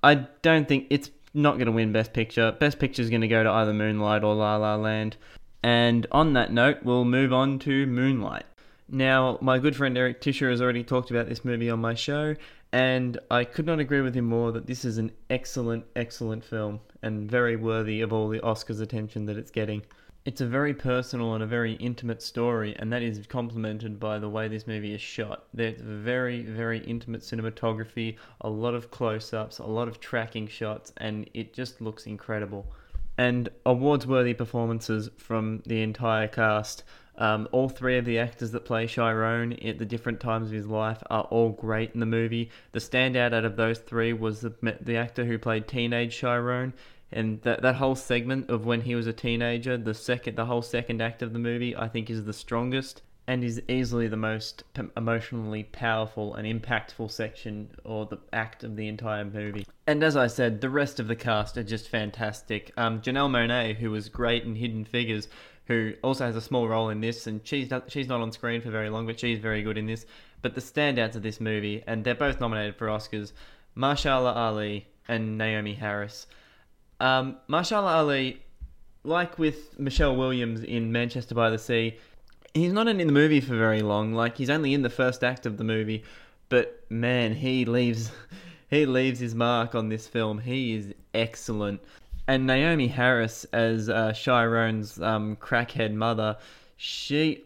I 0.04 0.16
don't 0.42 0.68
think 0.68 0.88
it's 0.90 1.10
not 1.34 1.54
going 1.54 1.66
to 1.66 1.72
win 1.72 1.92
Best 1.92 2.14
Picture. 2.14 2.52
Best 2.52 2.80
Picture 2.80 3.02
is 3.02 3.10
going 3.10 3.22
to 3.22 3.28
go 3.28 3.44
to 3.44 3.50
either 3.50 3.74
Moonlight 3.74 4.24
or 4.24 4.36
La 4.36 4.58
La 4.58 4.76
Land. 4.76 5.18
And 5.66 6.06
on 6.12 6.34
that 6.34 6.54
note, 6.54 6.84
we'll 6.84 7.06
move 7.06 7.34
on 7.34 7.58
to 7.58 7.88
Moonlight. 7.88 8.46
Now, 8.88 9.40
my 9.42 9.58
good 9.58 9.76
friend 9.76 9.98
Eric 9.98 10.22
Tischer 10.22 10.52
has 10.52 10.62
already 10.62 10.84
talked 10.84 11.10
about 11.10 11.28
this 11.28 11.44
movie 11.44 11.72
on 11.72 11.82
my 11.82 11.96
show, 11.96 12.36
and 12.72 13.18
I 13.32 13.46
could 13.46 13.66
not 13.66 13.80
agree 13.80 14.02
with 14.02 14.14
him 14.14 14.26
more 14.26 14.52
that 14.52 14.68
this 14.68 14.86
is 14.86 15.00
an 15.00 15.12
excellent, 15.32 15.86
excellent 15.96 16.46
film 16.46 16.82
and 17.02 17.32
very 17.32 17.56
worthy 17.56 18.02
of 18.02 18.14
all 18.14 18.30
the 18.30 18.42
Oscars 18.42 18.80
attention 18.80 19.26
that 19.26 19.38
it's 19.38 19.50
getting. 19.50 19.82
It's 20.24 20.40
a 20.40 20.46
very 20.46 20.76
personal 20.76 21.34
and 21.34 21.42
a 21.42 21.48
very 21.48 21.74
intimate 21.74 22.22
story, 22.22 22.76
and 22.78 22.94
that 22.94 23.02
is 23.02 23.26
complemented 23.26 24.00
by 24.00 24.20
the 24.20 24.30
way 24.30 24.48
this 24.48 24.68
movie 24.68 24.94
is 24.94 25.02
shot. 25.02 25.46
There's 25.52 25.82
very, 25.82 26.44
very 26.44 26.78
intimate 26.82 27.22
cinematography, 27.22 28.18
a 28.42 28.50
lot 28.52 28.76
of 28.76 28.92
close 28.92 29.34
ups, 29.34 29.58
a 29.58 29.66
lot 29.66 29.88
of 29.88 30.00
tracking 30.00 30.46
shots, 30.46 30.94
and 30.98 31.28
it 31.34 31.56
just 31.56 31.82
looks 31.82 32.06
incredible. 32.06 32.72
And 33.18 33.50
awards 33.66 34.06
worthy 34.06 34.34
performances 34.34 35.10
from 35.18 35.64
the 35.66 35.82
entire 35.82 36.28
cast. 36.28 36.84
Um, 37.18 37.48
all 37.54 37.70
three 37.70 37.98
of 37.98 38.04
the 38.04 38.20
actors 38.20 38.52
that 38.52 38.66
play 38.66 38.88
Chiron 38.88 39.54
at 39.66 39.80
the 39.80 39.86
different 39.86 40.20
times 40.20 40.48
of 40.48 40.54
his 40.54 40.68
life 40.68 41.02
are 41.10 41.24
all 41.24 41.50
great 41.50 41.92
in 41.94 42.02
the 42.02 42.06
movie. 42.06 42.52
The 42.74 42.80
standout 42.80 43.34
out 43.34 43.46
of 43.46 43.56
those 43.56 43.80
three 43.80 44.12
was 44.12 44.42
the, 44.42 44.54
the 44.82 44.98
actor 44.98 45.24
who 45.24 45.38
played 45.38 45.68
teenage 45.68 46.18
Chiron 46.18 46.74
and 47.12 47.42
that 47.44 47.62
that 47.62 47.76
whole 47.76 47.96
segment 47.96 48.50
of 48.50 48.66
when 48.66 48.82
he 48.82 48.96
was 48.96 49.08
a 49.08 49.14
teenager, 49.14 49.78
the 49.78 49.94
second, 49.94 50.36
the 50.36 50.46
whole 50.46 50.62
second 50.62 51.02
act 51.02 51.22
of 51.22 51.32
the 51.32 51.40
movie, 51.40 51.76
I 51.76 51.88
think 51.88 52.10
is 52.10 52.26
the 52.26 52.34
strongest 52.34 53.02
and 53.28 53.44
is 53.44 53.62
easily 53.68 54.08
the 54.08 54.18
most 54.18 54.64
emotionally 54.96 55.64
powerful 55.64 56.36
and 56.36 56.46
impactful 56.48 57.10
section 57.10 57.70
or 57.84 58.06
the 58.06 58.20
act 58.32 58.64
of 58.64 58.76
the 58.76 58.88
entire 58.88 59.26
movie. 59.26 59.66
And 59.88 60.04
as 60.04 60.16
I 60.16 60.28
said, 60.28 60.62
the 60.62 60.70
rest 60.70 61.00
of 61.00 61.08
the 61.08 61.16
cast 61.16 61.58
are 61.58 61.64
just 61.64 61.90
fantastic. 61.90 62.72
Um, 62.78 63.02
Janelle 63.02 63.30
Monáe, 63.30 63.76
who 63.76 63.90
was 63.90 64.10
great 64.10 64.44
in 64.44 64.56
Hidden 64.56 64.86
Figures, 64.86 65.28
who 65.66 65.94
also 66.04 66.26
has 66.26 66.36
a 66.36 66.42
small 66.42 66.68
role 66.68 66.90
in 66.90 67.02
this, 67.02 67.26
and 67.26 67.42
she's 67.44 67.72
not, 67.72 67.92
she's 67.92 68.08
not 68.08 68.22
on 68.22 68.32
screen 68.32 68.62
for 68.62 68.70
very 68.70 68.90
long, 68.90 69.08
but 69.08 69.20
she's 69.20 69.40
very 69.40 69.64
good 69.64 69.78
in 69.78 69.88
this. 69.88 70.06
But 70.44 70.54
the 70.54 70.62
standouts 70.62 71.16
of 71.16 71.24
this 71.24 71.42
movie, 71.42 71.84
and 71.88 72.04
they're 72.04 72.14
both 72.14 72.40
nominated 72.40 72.76
for 72.76 72.88
Oscars, 72.88 73.32
Mahershala 73.76 74.36
Ali 74.36 74.88
and 75.08 75.40
Naomie 75.40 75.78
Harris. 75.78 76.28
Um, 77.00 77.38
Mahershala 77.50 77.96
Ali, 77.96 78.42
like 79.04 79.40
with 79.40 79.80
Michelle 79.80 80.16
Williams 80.16 80.64
in 80.64 80.92
Manchester 80.92 81.34
by 81.34 81.50
the 81.50 81.58
Sea, 81.58 81.98
he's 82.56 82.74
not 82.74 82.88
in 82.88 82.98
the 82.98 83.06
movie 83.06 83.42
for 83.42 83.56
very 83.56 83.82
long. 83.82 84.14
Like 84.14 84.38
he's 84.38 84.50
only 84.50 84.74
in 84.74 84.82
the 84.82 84.90
first 84.90 85.24
act 85.24 85.46
of 85.46 85.58
the 85.58 85.64
movie, 85.64 86.04
but 86.50 86.84
man, 86.90 87.36
he 87.36 87.66
leaves 87.66 88.12
he 88.70 88.88
leaves 88.88 89.20
his 89.20 89.36
mark 89.36 89.76
on 89.76 89.90
this 89.90 90.08
film. 90.08 90.40
He 90.40 90.74
is 90.76 90.94
excellent. 91.14 91.82
And 92.28 92.50
Naomie 92.50 92.90
Harris 92.90 93.46
as 93.54 93.88
uh, 93.88 94.14
Chiron's 94.14 95.00
um, 95.00 95.36
crackhead 95.36 95.94
mother, 95.94 96.38
she, 96.76 97.44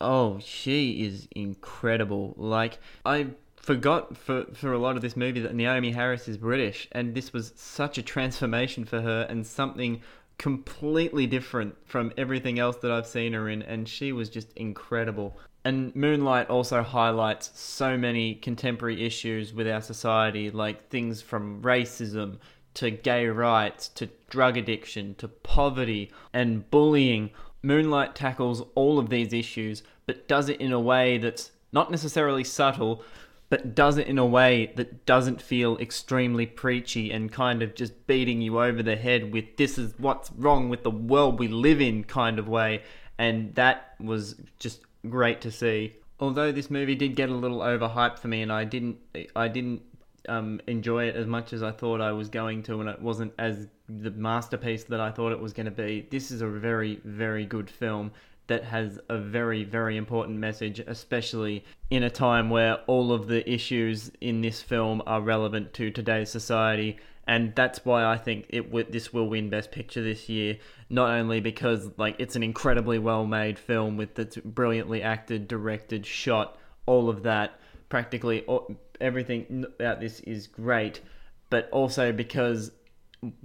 oh, 0.00 0.38
she 0.38 1.04
is 1.04 1.26
incredible. 1.34 2.34
Like 2.36 2.78
I 3.04 3.28
forgot 3.56 4.16
for, 4.16 4.44
for 4.52 4.72
a 4.72 4.78
lot 4.78 4.94
of 4.94 5.02
this 5.02 5.16
movie 5.16 5.40
that 5.40 5.56
Naomie 5.56 5.94
Harris 5.94 6.28
is 6.28 6.36
British, 6.36 6.88
and 6.92 7.16
this 7.16 7.32
was 7.32 7.52
such 7.56 7.98
a 7.98 8.02
transformation 8.02 8.84
for 8.84 9.00
her 9.00 9.26
and 9.28 9.44
something 9.44 10.02
completely 10.38 11.26
different 11.26 11.76
from 11.86 12.12
everything 12.16 12.58
else 12.58 12.76
that 12.78 12.90
I've 12.90 13.06
seen 13.06 13.32
her 13.32 13.48
in, 13.48 13.62
and 13.62 13.88
she 13.88 14.12
was 14.12 14.28
just 14.28 14.52
incredible. 14.54 15.36
And 15.64 15.94
Moonlight 15.94 16.50
also 16.50 16.82
highlights 16.82 17.50
so 17.54 17.96
many 17.96 18.34
contemporary 18.34 19.04
issues 19.06 19.52
with 19.54 19.68
our 19.68 19.80
society, 19.80 20.50
like 20.50 20.88
things 20.88 21.22
from 21.22 21.62
racism 21.62 22.38
to 22.74 22.90
gay 22.90 23.26
rights 23.26 23.88
to 23.88 24.08
drug 24.30 24.56
addiction 24.56 25.14
to 25.16 25.28
poverty 25.28 26.10
and 26.32 26.68
bullying. 26.70 27.30
Moonlight 27.62 28.14
tackles 28.14 28.62
all 28.74 28.98
of 28.98 29.08
these 29.08 29.32
issues, 29.32 29.82
but 30.06 30.26
does 30.26 30.48
it 30.48 30.60
in 30.60 30.72
a 30.72 30.80
way 30.80 31.18
that's 31.18 31.52
not 31.70 31.90
necessarily 31.90 32.44
subtle, 32.44 33.04
but 33.52 33.74
does 33.74 33.98
it 33.98 34.06
in 34.06 34.16
a 34.16 34.24
way 34.24 34.72
that 34.76 35.04
doesn't 35.04 35.42
feel 35.42 35.76
extremely 35.76 36.46
preachy 36.46 37.12
and 37.12 37.30
kind 37.30 37.60
of 37.60 37.74
just 37.74 38.06
beating 38.06 38.40
you 38.40 38.58
over 38.58 38.82
the 38.82 38.96
head 38.96 39.30
with 39.30 39.58
this 39.58 39.76
is 39.76 39.92
what's 39.98 40.32
wrong 40.38 40.70
with 40.70 40.82
the 40.84 40.90
world 40.90 41.38
we 41.38 41.48
live 41.48 41.78
in 41.78 42.02
kind 42.02 42.38
of 42.38 42.48
way. 42.48 42.82
And 43.18 43.54
that 43.56 43.94
was 44.00 44.36
just 44.58 44.80
great 45.06 45.42
to 45.42 45.50
see. 45.50 45.92
Although 46.18 46.50
this 46.50 46.70
movie 46.70 46.94
did 46.94 47.14
get 47.14 47.28
a 47.28 47.34
little 47.34 47.58
overhyped 47.58 48.18
for 48.20 48.28
me, 48.28 48.40
and 48.40 48.50
I 48.50 48.64
didn't, 48.64 48.96
I 49.36 49.48
didn't 49.48 49.82
um, 50.30 50.62
enjoy 50.66 51.08
it 51.08 51.16
as 51.16 51.26
much 51.26 51.52
as 51.52 51.62
I 51.62 51.72
thought 51.72 52.00
I 52.00 52.12
was 52.12 52.30
going 52.30 52.62
to, 52.62 52.80
and 52.80 52.88
it 52.88 53.02
wasn't 53.02 53.34
as 53.38 53.66
the 53.86 54.12
masterpiece 54.12 54.84
that 54.84 55.00
I 55.00 55.10
thought 55.10 55.30
it 55.30 55.40
was 55.40 55.52
going 55.52 55.66
to 55.66 55.70
be. 55.70 56.08
This 56.10 56.30
is 56.30 56.40
a 56.40 56.48
very, 56.48 57.00
very 57.04 57.44
good 57.44 57.68
film 57.68 58.12
that 58.46 58.64
has 58.64 58.98
a 59.08 59.18
very, 59.18 59.64
very 59.64 59.96
important 59.96 60.38
message, 60.38 60.80
especially 60.80 61.64
in 61.90 62.02
a 62.02 62.10
time 62.10 62.50
where 62.50 62.76
all 62.86 63.12
of 63.12 63.28
the 63.28 63.48
issues 63.50 64.10
in 64.20 64.40
this 64.40 64.60
film 64.60 65.02
are 65.06 65.20
relevant 65.20 65.72
to 65.74 65.90
today's 65.90 66.30
society. 66.30 66.98
And 67.26 67.54
that's 67.54 67.84
why 67.84 68.04
I 68.04 68.18
think 68.18 68.46
it 68.48 68.62
w- 68.62 68.86
this 68.90 69.12
will 69.12 69.28
win 69.28 69.48
Best 69.48 69.70
Picture 69.70 70.02
this 70.02 70.28
year. 70.28 70.58
Not 70.90 71.10
only 71.10 71.40
because 71.40 71.88
like 71.96 72.16
it's 72.18 72.34
an 72.34 72.42
incredibly 72.42 72.98
well 72.98 73.26
made 73.26 73.58
film 73.58 73.96
with 73.96 74.14
that's 74.14 74.36
brilliantly 74.38 75.02
acted, 75.02 75.46
directed, 75.46 76.04
shot, 76.04 76.58
all 76.86 77.08
of 77.08 77.22
that. 77.22 77.60
Practically 77.88 78.42
all, 78.46 78.76
everything 79.00 79.64
about 79.78 80.00
this 80.00 80.20
is 80.20 80.46
great, 80.46 81.00
but 81.48 81.68
also 81.70 82.10
because 82.10 82.72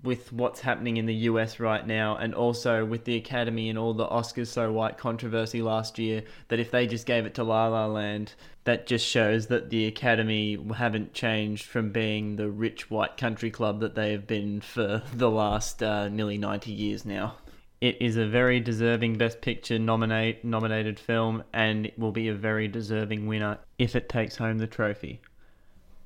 with 0.02 0.34
what's 0.34 0.62
happening 0.62 0.98
in 0.98 1.06
the 1.06 1.13
US 1.13 1.60
right 1.60 1.86
now, 1.86 2.16
and 2.16 2.34
also 2.34 2.84
with 2.84 3.06
the 3.06 3.16
Academy 3.16 3.70
and 3.70 3.78
all 3.78 3.94
the 3.94 4.08
Oscars 4.08 4.48
so 4.48 4.72
white 4.72 4.98
controversy 4.98 5.62
last 5.62 6.00
year, 6.00 6.24
that 6.48 6.60
if 6.60 6.72
they 6.72 6.88
just 6.88 7.06
gave 7.06 7.26
it 7.26 7.36
to 7.36 7.44
La 7.44 7.68
La 7.68 7.86
Land, 7.86 8.34
that 8.63 8.88
just 8.88 9.06
shows 9.06 9.48
that 9.48 9.70
the 9.70 9.86
Academy 9.86 10.58
haven't 10.76 11.13
changed 11.13 11.66
from 11.66 11.92
being 11.92 12.36
the 12.36 12.50
rich 12.50 12.90
white 12.90 13.18
country 13.18 13.52
club 13.52 13.80
that 13.82 13.94
they 13.94 14.12
have 14.12 14.26
been 14.26 14.62
for 14.62 15.04
the 15.13 15.30
last 15.30 15.84
uh, 15.84 16.10
nearly 16.10 16.38
90 16.38 16.72
years 16.72 17.06
now. 17.06 17.36
It 17.80 18.02
is 18.02 18.18
a 18.18 18.26
very 18.26 18.60
deserving 18.60 19.20
Best 19.20 19.42
Picture 19.42 19.78
nominate 19.78 20.44
nominated 20.44 21.00
film, 21.00 21.44
and 21.54 21.86
it 21.86 22.00
will 22.00 22.12
be 22.12 22.28
a 22.28 22.34
very 22.34 22.68
deserving 22.68 23.28
winner 23.28 23.60
if 23.78 23.96
it 23.96 24.10
takes 24.10 24.38
home 24.38 24.58
the 24.58 24.66
trophy. 24.66 25.22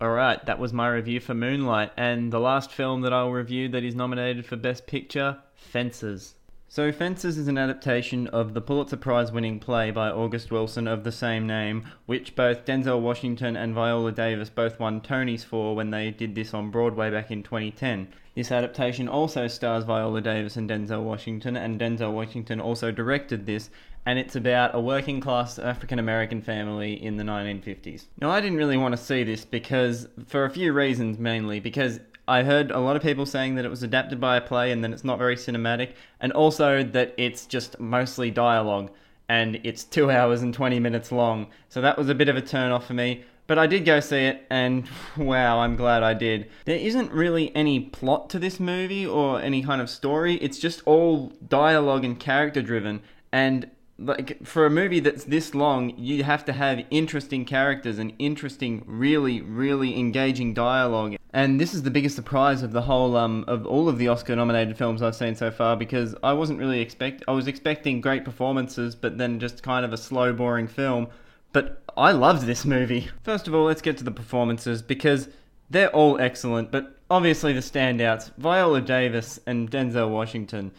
Alright, 0.02 0.48
that 0.48 0.58
was 0.58 0.74
my 0.74 0.90
review 0.90 1.20
for 1.20 1.36
Moonlight, 1.36 1.92
and 1.96 2.34
the 2.34 2.40
last 2.40 2.72
film 2.72 3.02
that 3.02 3.14
I'll 3.14 3.30
review 3.30 3.70
that 3.70 3.84
is 3.84 3.94
nominated 3.94 4.48
for 4.48 4.56
Best 4.56 4.88
Picture 4.88 5.38
Fences. 5.54 6.34
So, 6.68 6.92
Fences 6.92 7.38
is 7.38 7.48
an 7.48 7.60
adaptation 7.60 8.26
of 8.30 8.56
the 8.56 8.62
Pulitzer 8.62 8.98
Prize 8.98 9.32
winning 9.32 9.60
play 9.60 9.92
by 9.92 10.10
August 10.10 10.50
Wilson 10.50 10.88
of 10.88 11.04
the 11.04 11.12
same 11.12 11.46
name, 11.46 11.84
which 12.08 12.36
both 12.36 12.66
Denzel 12.66 13.00
Washington 13.00 13.56
and 13.56 13.76
Viola 13.76 14.12
Davis 14.12 14.50
both 14.50 14.80
won 14.80 15.02
Tonys 15.02 15.46
for 15.46 15.76
when 15.76 15.92
they 15.92 16.10
did 16.10 16.34
this 16.34 16.52
on 16.52 16.72
Broadway 16.72 17.12
back 17.12 17.30
in 17.30 17.44
2010. 17.44 18.08
This 18.34 18.52
adaptation 18.52 19.08
also 19.08 19.48
stars 19.48 19.84
Viola 19.84 20.22
Davis 20.22 20.56
and 20.58 20.68
Denzel 20.68 21.04
Washington, 21.04 21.56
and 21.56 21.80
Denzel 21.80 22.12
Washington 22.14 22.60
also 22.60 22.90
directed 22.90 23.46
this, 23.46 23.70
and 24.06 24.18
it's 24.18 24.36
about 24.36 24.74
a 24.74 24.80
working 24.80 25.20
class 25.20 25.60
African 25.60 26.00
American 26.00 26.42
family 26.42 27.02
in 27.02 27.18
the 27.18 27.24
1950s. 27.24 28.06
Now, 28.20 28.32
I 28.32 28.42
didn't 28.42 28.58
really 28.58 28.78
want 28.78 28.96
to 28.96 29.02
see 29.02 29.24
this 29.24 29.46
because, 29.46 30.08
for 30.26 30.46
a 30.46 30.50
few 30.50 30.74
reasons 30.74 31.20
mainly, 31.20 31.60
because 31.60 32.00
I 32.28 32.44
heard 32.44 32.72
a 32.72 32.80
lot 32.80 32.96
of 32.96 33.02
people 33.02 33.26
saying 33.26 33.56
that 33.56 33.66
it 33.66 33.70
was 33.70 33.84
adapted 33.84 34.20
by 34.20 34.38
a 34.38 34.42
play 34.42 34.72
and 34.72 34.84
then 34.84 34.94
it's 34.94 35.04
not 35.04 35.18
very 35.18 35.36
cinematic, 35.36 35.94
and 36.20 36.32
also 36.32 36.84
that 36.84 37.14
it's 37.18 37.46
just 37.46 37.80
mostly 37.80 38.32
dialogue 38.32 38.92
and 39.30 39.62
it's 39.64 39.84
two 39.84 40.12
hours 40.12 40.42
and 40.42 40.54
20 40.54 40.80
minutes 40.80 41.12
long. 41.12 41.48
So 41.70 41.80
that 41.82 41.98
was 41.98 42.10
a 42.10 42.16
bit 42.16 42.28
of 42.28 42.36
a 42.36 42.42
turn 42.42 42.72
off 42.72 42.88
for 42.88 42.94
me. 42.94 43.24
But 43.48 43.60
I 43.60 43.68
did 43.68 43.86
go 43.86 44.00
see 44.00 44.26
it, 44.26 44.46
and 44.50 44.88
wow, 45.18 45.60
I'm 45.60 45.76
glad 45.76 46.04
I 46.04 46.14
did. 46.14 46.50
There 46.66 46.78
isn't 46.78 47.12
really 47.12 47.54
any 47.56 47.80
plot 47.80 48.30
to 48.32 48.40
this 48.40 48.60
movie 48.60 49.06
or 49.06 49.42
any 49.42 49.64
kind 49.64 49.82
of 49.82 49.90
story, 49.90 50.36
it's 50.36 50.60
just 50.60 50.82
all 50.86 51.34
dialogue 51.48 52.04
and 52.04 52.20
character 52.20 52.62
driven. 52.62 53.02
And 53.32 53.70
like 54.06 54.46
for 54.46 54.66
a 54.66 54.70
movie 54.70 55.00
that's 55.00 55.26
this 55.26 55.54
long, 55.54 55.98
you 55.98 56.24
have 56.24 56.44
to 56.46 56.54
have 56.54 56.84
interesting 56.90 57.46
characters 57.46 58.00
and 58.00 58.14
interesting, 58.20 58.84
really, 58.86 59.42
really 59.42 59.98
engaging 59.98 60.54
dialogue. 60.54 61.16
And 61.34 61.62
this 61.62 61.74
is 61.74 61.84
the 61.84 61.92
biggest 61.92 62.16
surprise 62.16 62.64
of 62.64 62.72
the 62.72 62.82
whole 62.82 63.16
um 63.16 63.46
of 63.48 63.66
all 63.66 63.88
of 63.88 63.98
the 63.98 64.08
Oscar-nominated 64.08 64.78
films 64.78 65.02
I've 65.02 65.16
seen 65.16 65.36
so 65.36 65.52
far 65.52 65.78
because 65.78 66.16
I 66.24 66.34
wasn't 66.34 66.60
really 66.60 66.82
expect 66.82 67.24
I 67.28 67.32
was 67.32 67.48
expecting 67.48 68.02
great 68.02 68.26
performances, 68.26 68.96
but 68.96 69.18
then 69.18 69.40
just 69.40 69.64
kind 69.64 69.86
of 69.86 69.94
a 69.94 69.98
slow, 69.98 70.34
boring 70.34 70.68
film. 70.68 71.08
But 71.54 71.84
I 71.98 72.12
loved 72.12 72.46
this 72.46 72.66
movie. 72.66 73.10
First 73.24 73.48
of 73.48 73.54
all, 73.54 73.66
let's 73.66 73.82
get 73.82 73.98
to 73.98 74.04
the 74.04 74.12
performances 74.12 74.82
because 74.82 75.30
they're 75.70 75.90
all 75.90 76.20
excellent, 76.20 76.72
but 76.72 76.98
obviously 77.10 77.54
the 77.54 77.60
standouts, 77.60 78.32
Viola 78.38 78.82
Davis 78.82 79.40
and 79.46 79.70
Denzel 79.70 80.10
Washington. 80.10 80.72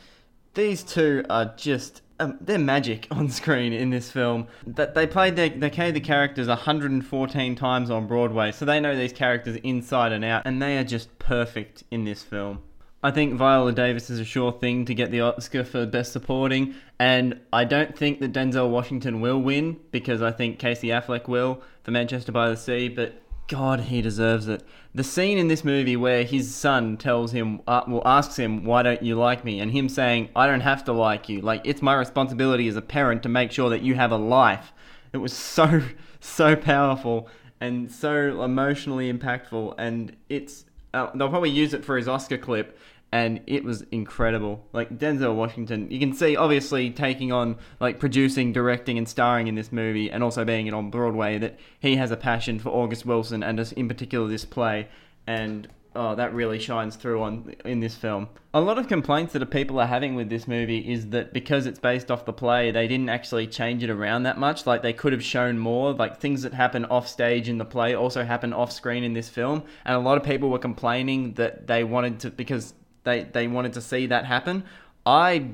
These 0.54 0.82
two 0.82 1.24
are 1.30 1.54
just 1.56 2.02
um, 2.22 2.38
they're 2.40 2.58
magic 2.58 3.06
on 3.10 3.28
screen 3.28 3.72
in 3.72 3.90
this 3.90 4.10
film. 4.10 4.46
That 4.66 4.94
they 4.94 5.06
played 5.06 5.36
their 5.36 5.48
they 5.48 5.70
played 5.70 5.94
the 5.94 6.00
characters 6.00 6.48
114 6.48 7.54
times 7.56 7.90
on 7.90 8.06
Broadway, 8.06 8.52
so 8.52 8.64
they 8.64 8.80
know 8.80 8.96
these 8.96 9.12
characters 9.12 9.56
inside 9.56 10.12
and 10.12 10.24
out, 10.24 10.42
and 10.44 10.60
they 10.60 10.78
are 10.78 10.84
just 10.84 11.18
perfect 11.18 11.84
in 11.90 12.04
this 12.04 12.22
film. 12.22 12.62
I 13.04 13.10
think 13.10 13.34
Viola 13.34 13.72
Davis 13.72 14.10
is 14.10 14.20
a 14.20 14.24
sure 14.24 14.52
thing 14.52 14.84
to 14.84 14.94
get 14.94 15.10
the 15.10 15.22
Oscar 15.22 15.64
for 15.64 15.84
Best 15.86 16.12
Supporting, 16.12 16.74
and 17.00 17.40
I 17.52 17.64
don't 17.64 17.98
think 17.98 18.20
that 18.20 18.32
Denzel 18.32 18.70
Washington 18.70 19.20
will 19.20 19.42
win 19.42 19.80
because 19.90 20.22
I 20.22 20.30
think 20.30 20.60
Casey 20.60 20.88
Affleck 20.88 21.26
will 21.26 21.60
for 21.82 21.90
Manchester 21.90 22.30
by 22.30 22.48
the 22.48 22.56
Sea, 22.56 22.88
but 22.88 23.21
God, 23.48 23.80
he 23.80 24.00
deserves 24.00 24.48
it. 24.48 24.62
The 24.94 25.04
scene 25.04 25.38
in 25.38 25.48
this 25.48 25.64
movie 25.64 25.96
where 25.96 26.24
his 26.24 26.54
son 26.54 26.96
tells 26.96 27.32
him, 27.32 27.60
uh, 27.66 27.82
well, 27.86 28.02
asks 28.04 28.38
him, 28.38 28.64
why 28.64 28.82
don't 28.82 29.02
you 29.02 29.14
like 29.14 29.44
me? 29.44 29.60
And 29.60 29.70
him 29.70 29.88
saying, 29.88 30.30
I 30.36 30.46
don't 30.46 30.60
have 30.60 30.84
to 30.84 30.92
like 30.92 31.28
you. 31.28 31.40
Like, 31.40 31.62
it's 31.64 31.82
my 31.82 31.94
responsibility 31.94 32.68
as 32.68 32.76
a 32.76 32.82
parent 32.82 33.22
to 33.24 33.28
make 33.28 33.52
sure 33.52 33.70
that 33.70 33.82
you 33.82 33.94
have 33.94 34.10
a 34.10 34.16
life. 34.16 34.72
It 35.12 35.18
was 35.18 35.32
so, 35.32 35.82
so 36.20 36.56
powerful 36.56 37.28
and 37.60 37.90
so 37.90 38.42
emotionally 38.42 39.12
impactful. 39.12 39.74
And 39.78 40.16
it's, 40.28 40.64
uh, 40.94 41.10
they'll 41.14 41.28
probably 41.28 41.50
use 41.50 41.74
it 41.74 41.84
for 41.84 41.96
his 41.96 42.08
Oscar 42.08 42.38
clip 42.38 42.78
and 43.12 43.40
it 43.46 43.62
was 43.62 43.82
incredible. 43.92 44.66
Like 44.72 44.98
Denzel 44.98 45.34
Washington, 45.34 45.90
you 45.90 46.00
can 46.00 46.14
see 46.14 46.34
obviously 46.34 46.90
taking 46.90 47.30
on 47.30 47.58
like 47.78 48.00
producing, 48.00 48.52
directing, 48.52 48.96
and 48.96 49.06
starring 49.06 49.46
in 49.46 49.54
this 49.54 49.70
movie, 49.70 50.10
and 50.10 50.24
also 50.24 50.44
being 50.44 50.66
it 50.66 50.74
on 50.74 50.90
Broadway, 50.90 51.38
that 51.38 51.58
he 51.78 51.96
has 51.96 52.10
a 52.10 52.16
passion 52.16 52.58
for 52.58 52.70
August 52.70 53.04
Wilson 53.04 53.42
and 53.42 53.60
in 53.76 53.86
particular 53.86 54.26
this 54.28 54.46
play, 54.46 54.88
and 55.26 55.68
oh, 55.94 56.14
that 56.14 56.32
really 56.32 56.58
shines 56.58 56.96
through 56.96 57.22
on 57.22 57.54
in 57.66 57.80
this 57.80 57.94
film. 57.94 58.28
A 58.54 58.60
lot 58.60 58.78
of 58.78 58.88
complaints 58.88 59.34
that 59.34 59.50
people 59.50 59.78
are 59.78 59.86
having 59.86 60.14
with 60.14 60.30
this 60.30 60.48
movie 60.48 60.78
is 60.78 61.10
that 61.10 61.34
because 61.34 61.66
it's 61.66 61.78
based 61.78 62.10
off 62.10 62.24
the 62.24 62.32
play, 62.32 62.70
they 62.70 62.88
didn't 62.88 63.10
actually 63.10 63.46
change 63.46 63.82
it 63.82 63.90
around 63.90 64.22
that 64.22 64.38
much. 64.38 64.66
Like 64.66 64.80
they 64.80 64.94
could 64.94 65.12
have 65.12 65.22
shown 65.22 65.58
more. 65.58 65.92
Like 65.92 66.18
things 66.18 66.42
that 66.42 66.54
happen 66.54 66.86
off 66.86 67.06
stage 67.08 67.50
in 67.50 67.58
the 67.58 67.66
play 67.66 67.94
also 67.94 68.24
happen 68.24 68.54
off 68.54 68.72
screen 68.72 69.04
in 69.04 69.12
this 69.12 69.28
film, 69.28 69.64
and 69.84 69.94
a 69.94 70.00
lot 70.00 70.16
of 70.16 70.24
people 70.24 70.48
were 70.48 70.58
complaining 70.58 71.34
that 71.34 71.66
they 71.66 71.84
wanted 71.84 72.20
to 72.20 72.30
because 72.30 72.72
they 73.04 73.24
they 73.24 73.48
wanted 73.48 73.72
to 73.74 73.80
see 73.80 74.06
that 74.06 74.26
happen. 74.26 74.64
I 75.04 75.46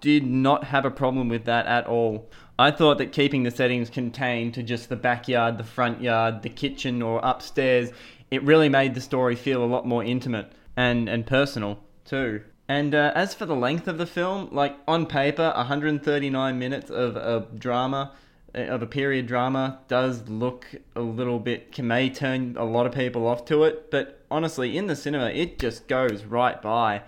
did 0.00 0.24
not 0.24 0.64
have 0.64 0.84
a 0.84 0.90
problem 0.90 1.28
with 1.28 1.44
that 1.44 1.66
at 1.66 1.86
all. 1.86 2.28
I 2.58 2.70
thought 2.70 2.98
that 2.98 3.12
keeping 3.12 3.42
the 3.42 3.50
settings 3.50 3.88
contained 3.88 4.54
to 4.54 4.62
just 4.62 4.88
the 4.88 4.96
backyard, 4.96 5.56
the 5.56 5.64
front 5.64 6.02
yard, 6.02 6.42
the 6.42 6.50
kitchen, 6.50 7.00
or 7.00 7.20
upstairs, 7.22 7.90
it 8.30 8.42
really 8.42 8.68
made 8.68 8.94
the 8.94 9.00
story 9.00 9.34
feel 9.34 9.64
a 9.64 9.66
lot 9.66 9.86
more 9.86 10.04
intimate 10.04 10.52
and, 10.76 11.08
and 11.08 11.26
personal 11.26 11.78
too. 12.04 12.42
And 12.68 12.94
uh, 12.94 13.12
as 13.14 13.34
for 13.34 13.46
the 13.46 13.56
length 13.56 13.88
of 13.88 13.98
the 13.98 14.06
film, 14.06 14.48
like 14.52 14.76
on 14.86 15.06
paper, 15.06 15.52
139 15.56 16.58
minutes 16.58 16.90
of 16.90 17.16
a 17.16 17.46
drama, 17.56 18.12
uh, 18.54 18.60
of 18.60 18.82
a 18.82 18.86
period 18.86 19.26
drama, 19.26 19.80
does 19.88 20.28
look 20.28 20.66
a 20.94 21.00
little 21.00 21.40
bit, 21.40 21.72
can 21.72 21.88
may 21.88 22.10
turn 22.10 22.56
a 22.56 22.64
lot 22.64 22.86
of 22.86 22.92
people 22.92 23.26
off 23.26 23.44
to 23.46 23.64
it, 23.64 23.90
but 23.90 24.19
honestly, 24.30 24.76
in 24.76 24.86
the 24.86 24.96
cinema, 24.96 25.30
it 25.30 25.58
just 25.58 25.88
goes 25.88 26.24
right 26.24 26.60
by. 26.60 27.02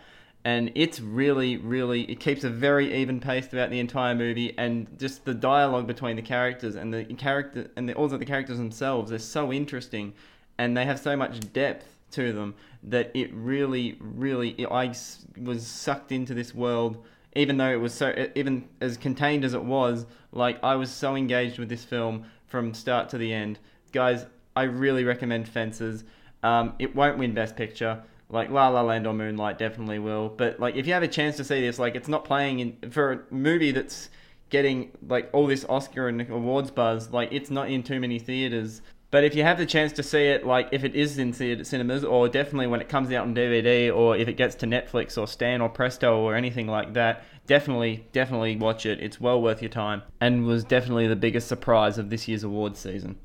And 0.44 0.72
it's 0.74 1.00
really, 1.00 1.56
really, 1.56 2.02
it 2.10 2.18
keeps 2.18 2.42
a 2.42 2.50
very 2.50 2.92
even 2.94 3.20
pace 3.20 3.46
throughout 3.46 3.70
the 3.70 3.78
entire 3.78 4.14
movie, 4.14 4.54
and 4.58 4.88
just 4.98 5.24
the 5.24 5.34
dialogue 5.34 5.86
between 5.86 6.16
the 6.16 6.22
characters 6.22 6.74
and 6.74 6.92
the 6.92 7.04
character 7.04 7.70
and 7.76 7.88
the, 7.88 7.94
also 7.94 8.18
the 8.18 8.26
characters 8.26 8.58
themselves 8.58 9.12
are 9.12 9.20
so 9.20 9.52
interesting, 9.52 10.14
and 10.58 10.76
they 10.76 10.84
have 10.84 10.98
so 10.98 11.16
much 11.16 11.38
depth 11.52 11.86
to 12.10 12.32
them 12.32 12.54
that 12.82 13.10
it 13.14 13.32
really, 13.32 13.96
really, 14.00 14.66
I 14.66 14.92
was 15.38 15.66
sucked 15.66 16.10
into 16.10 16.34
this 16.34 16.54
world. 16.54 17.04
Even 17.34 17.56
though 17.56 17.70
it 17.70 17.80
was 17.80 17.94
so, 17.94 18.28
even 18.34 18.68
as 18.82 18.98
contained 18.98 19.42
as 19.42 19.54
it 19.54 19.64
was, 19.64 20.04
like 20.32 20.62
I 20.62 20.74
was 20.74 20.90
so 20.90 21.16
engaged 21.16 21.58
with 21.58 21.70
this 21.70 21.82
film 21.82 22.26
from 22.46 22.74
start 22.74 23.08
to 23.08 23.16
the 23.16 23.32
end. 23.32 23.58
Guys, 23.92 24.26
I 24.54 24.64
really 24.64 25.04
recommend 25.04 25.48
Fences. 25.48 26.04
Um, 26.42 26.74
it 26.78 26.94
won't 26.94 27.18
win 27.18 27.34
Best 27.34 27.56
Picture. 27.56 28.02
Like 28.28 28.50
La 28.50 28.68
La 28.68 28.80
Land 28.80 29.06
or 29.06 29.12
Moonlight 29.12 29.58
definitely 29.58 29.98
will. 29.98 30.28
But 30.30 30.58
like 30.58 30.76
if 30.76 30.86
you 30.86 30.94
have 30.94 31.02
a 31.02 31.08
chance 31.08 31.36
to 31.36 31.44
see 31.44 31.60
this, 31.60 31.78
like 31.78 31.94
it's 31.94 32.08
not 32.08 32.24
playing 32.24 32.60
in 32.60 32.90
for 32.90 33.12
a 33.12 33.20
movie 33.34 33.72
that's 33.72 34.08
getting 34.48 34.90
like 35.06 35.28
all 35.32 35.46
this 35.46 35.64
Oscar 35.68 36.08
and 36.08 36.20
awards 36.30 36.70
buzz. 36.70 37.10
Like 37.10 37.30
it's 37.32 37.50
not 37.50 37.68
in 37.68 37.82
too 37.82 38.00
many 38.00 38.18
theaters. 38.18 38.80
But 39.10 39.24
if 39.24 39.34
you 39.34 39.42
have 39.42 39.58
the 39.58 39.66
chance 39.66 39.92
to 39.92 40.02
see 40.02 40.28
it, 40.28 40.46
like 40.46 40.70
if 40.72 40.84
it 40.84 40.94
is 40.94 41.18
in 41.18 41.34
cinemas, 41.34 42.02
or 42.02 42.30
definitely 42.30 42.66
when 42.66 42.80
it 42.80 42.88
comes 42.88 43.12
out 43.12 43.26
on 43.26 43.34
DVD, 43.34 43.94
or 43.94 44.16
if 44.16 44.26
it 44.26 44.38
gets 44.38 44.54
to 44.56 44.66
Netflix 44.66 45.20
or 45.20 45.26
Stan 45.26 45.60
or 45.60 45.68
Presto 45.68 46.18
or 46.18 46.34
anything 46.34 46.66
like 46.66 46.94
that, 46.94 47.22
definitely, 47.46 48.06
definitely 48.12 48.56
watch 48.56 48.86
it. 48.86 49.00
It's 49.00 49.20
well 49.20 49.42
worth 49.42 49.60
your 49.60 49.68
time, 49.68 50.02
and 50.22 50.46
was 50.46 50.64
definitely 50.64 51.08
the 51.08 51.16
biggest 51.16 51.46
surprise 51.46 51.98
of 51.98 52.08
this 52.08 52.26
year's 52.26 52.42
awards 52.42 52.78
season. 52.80 53.18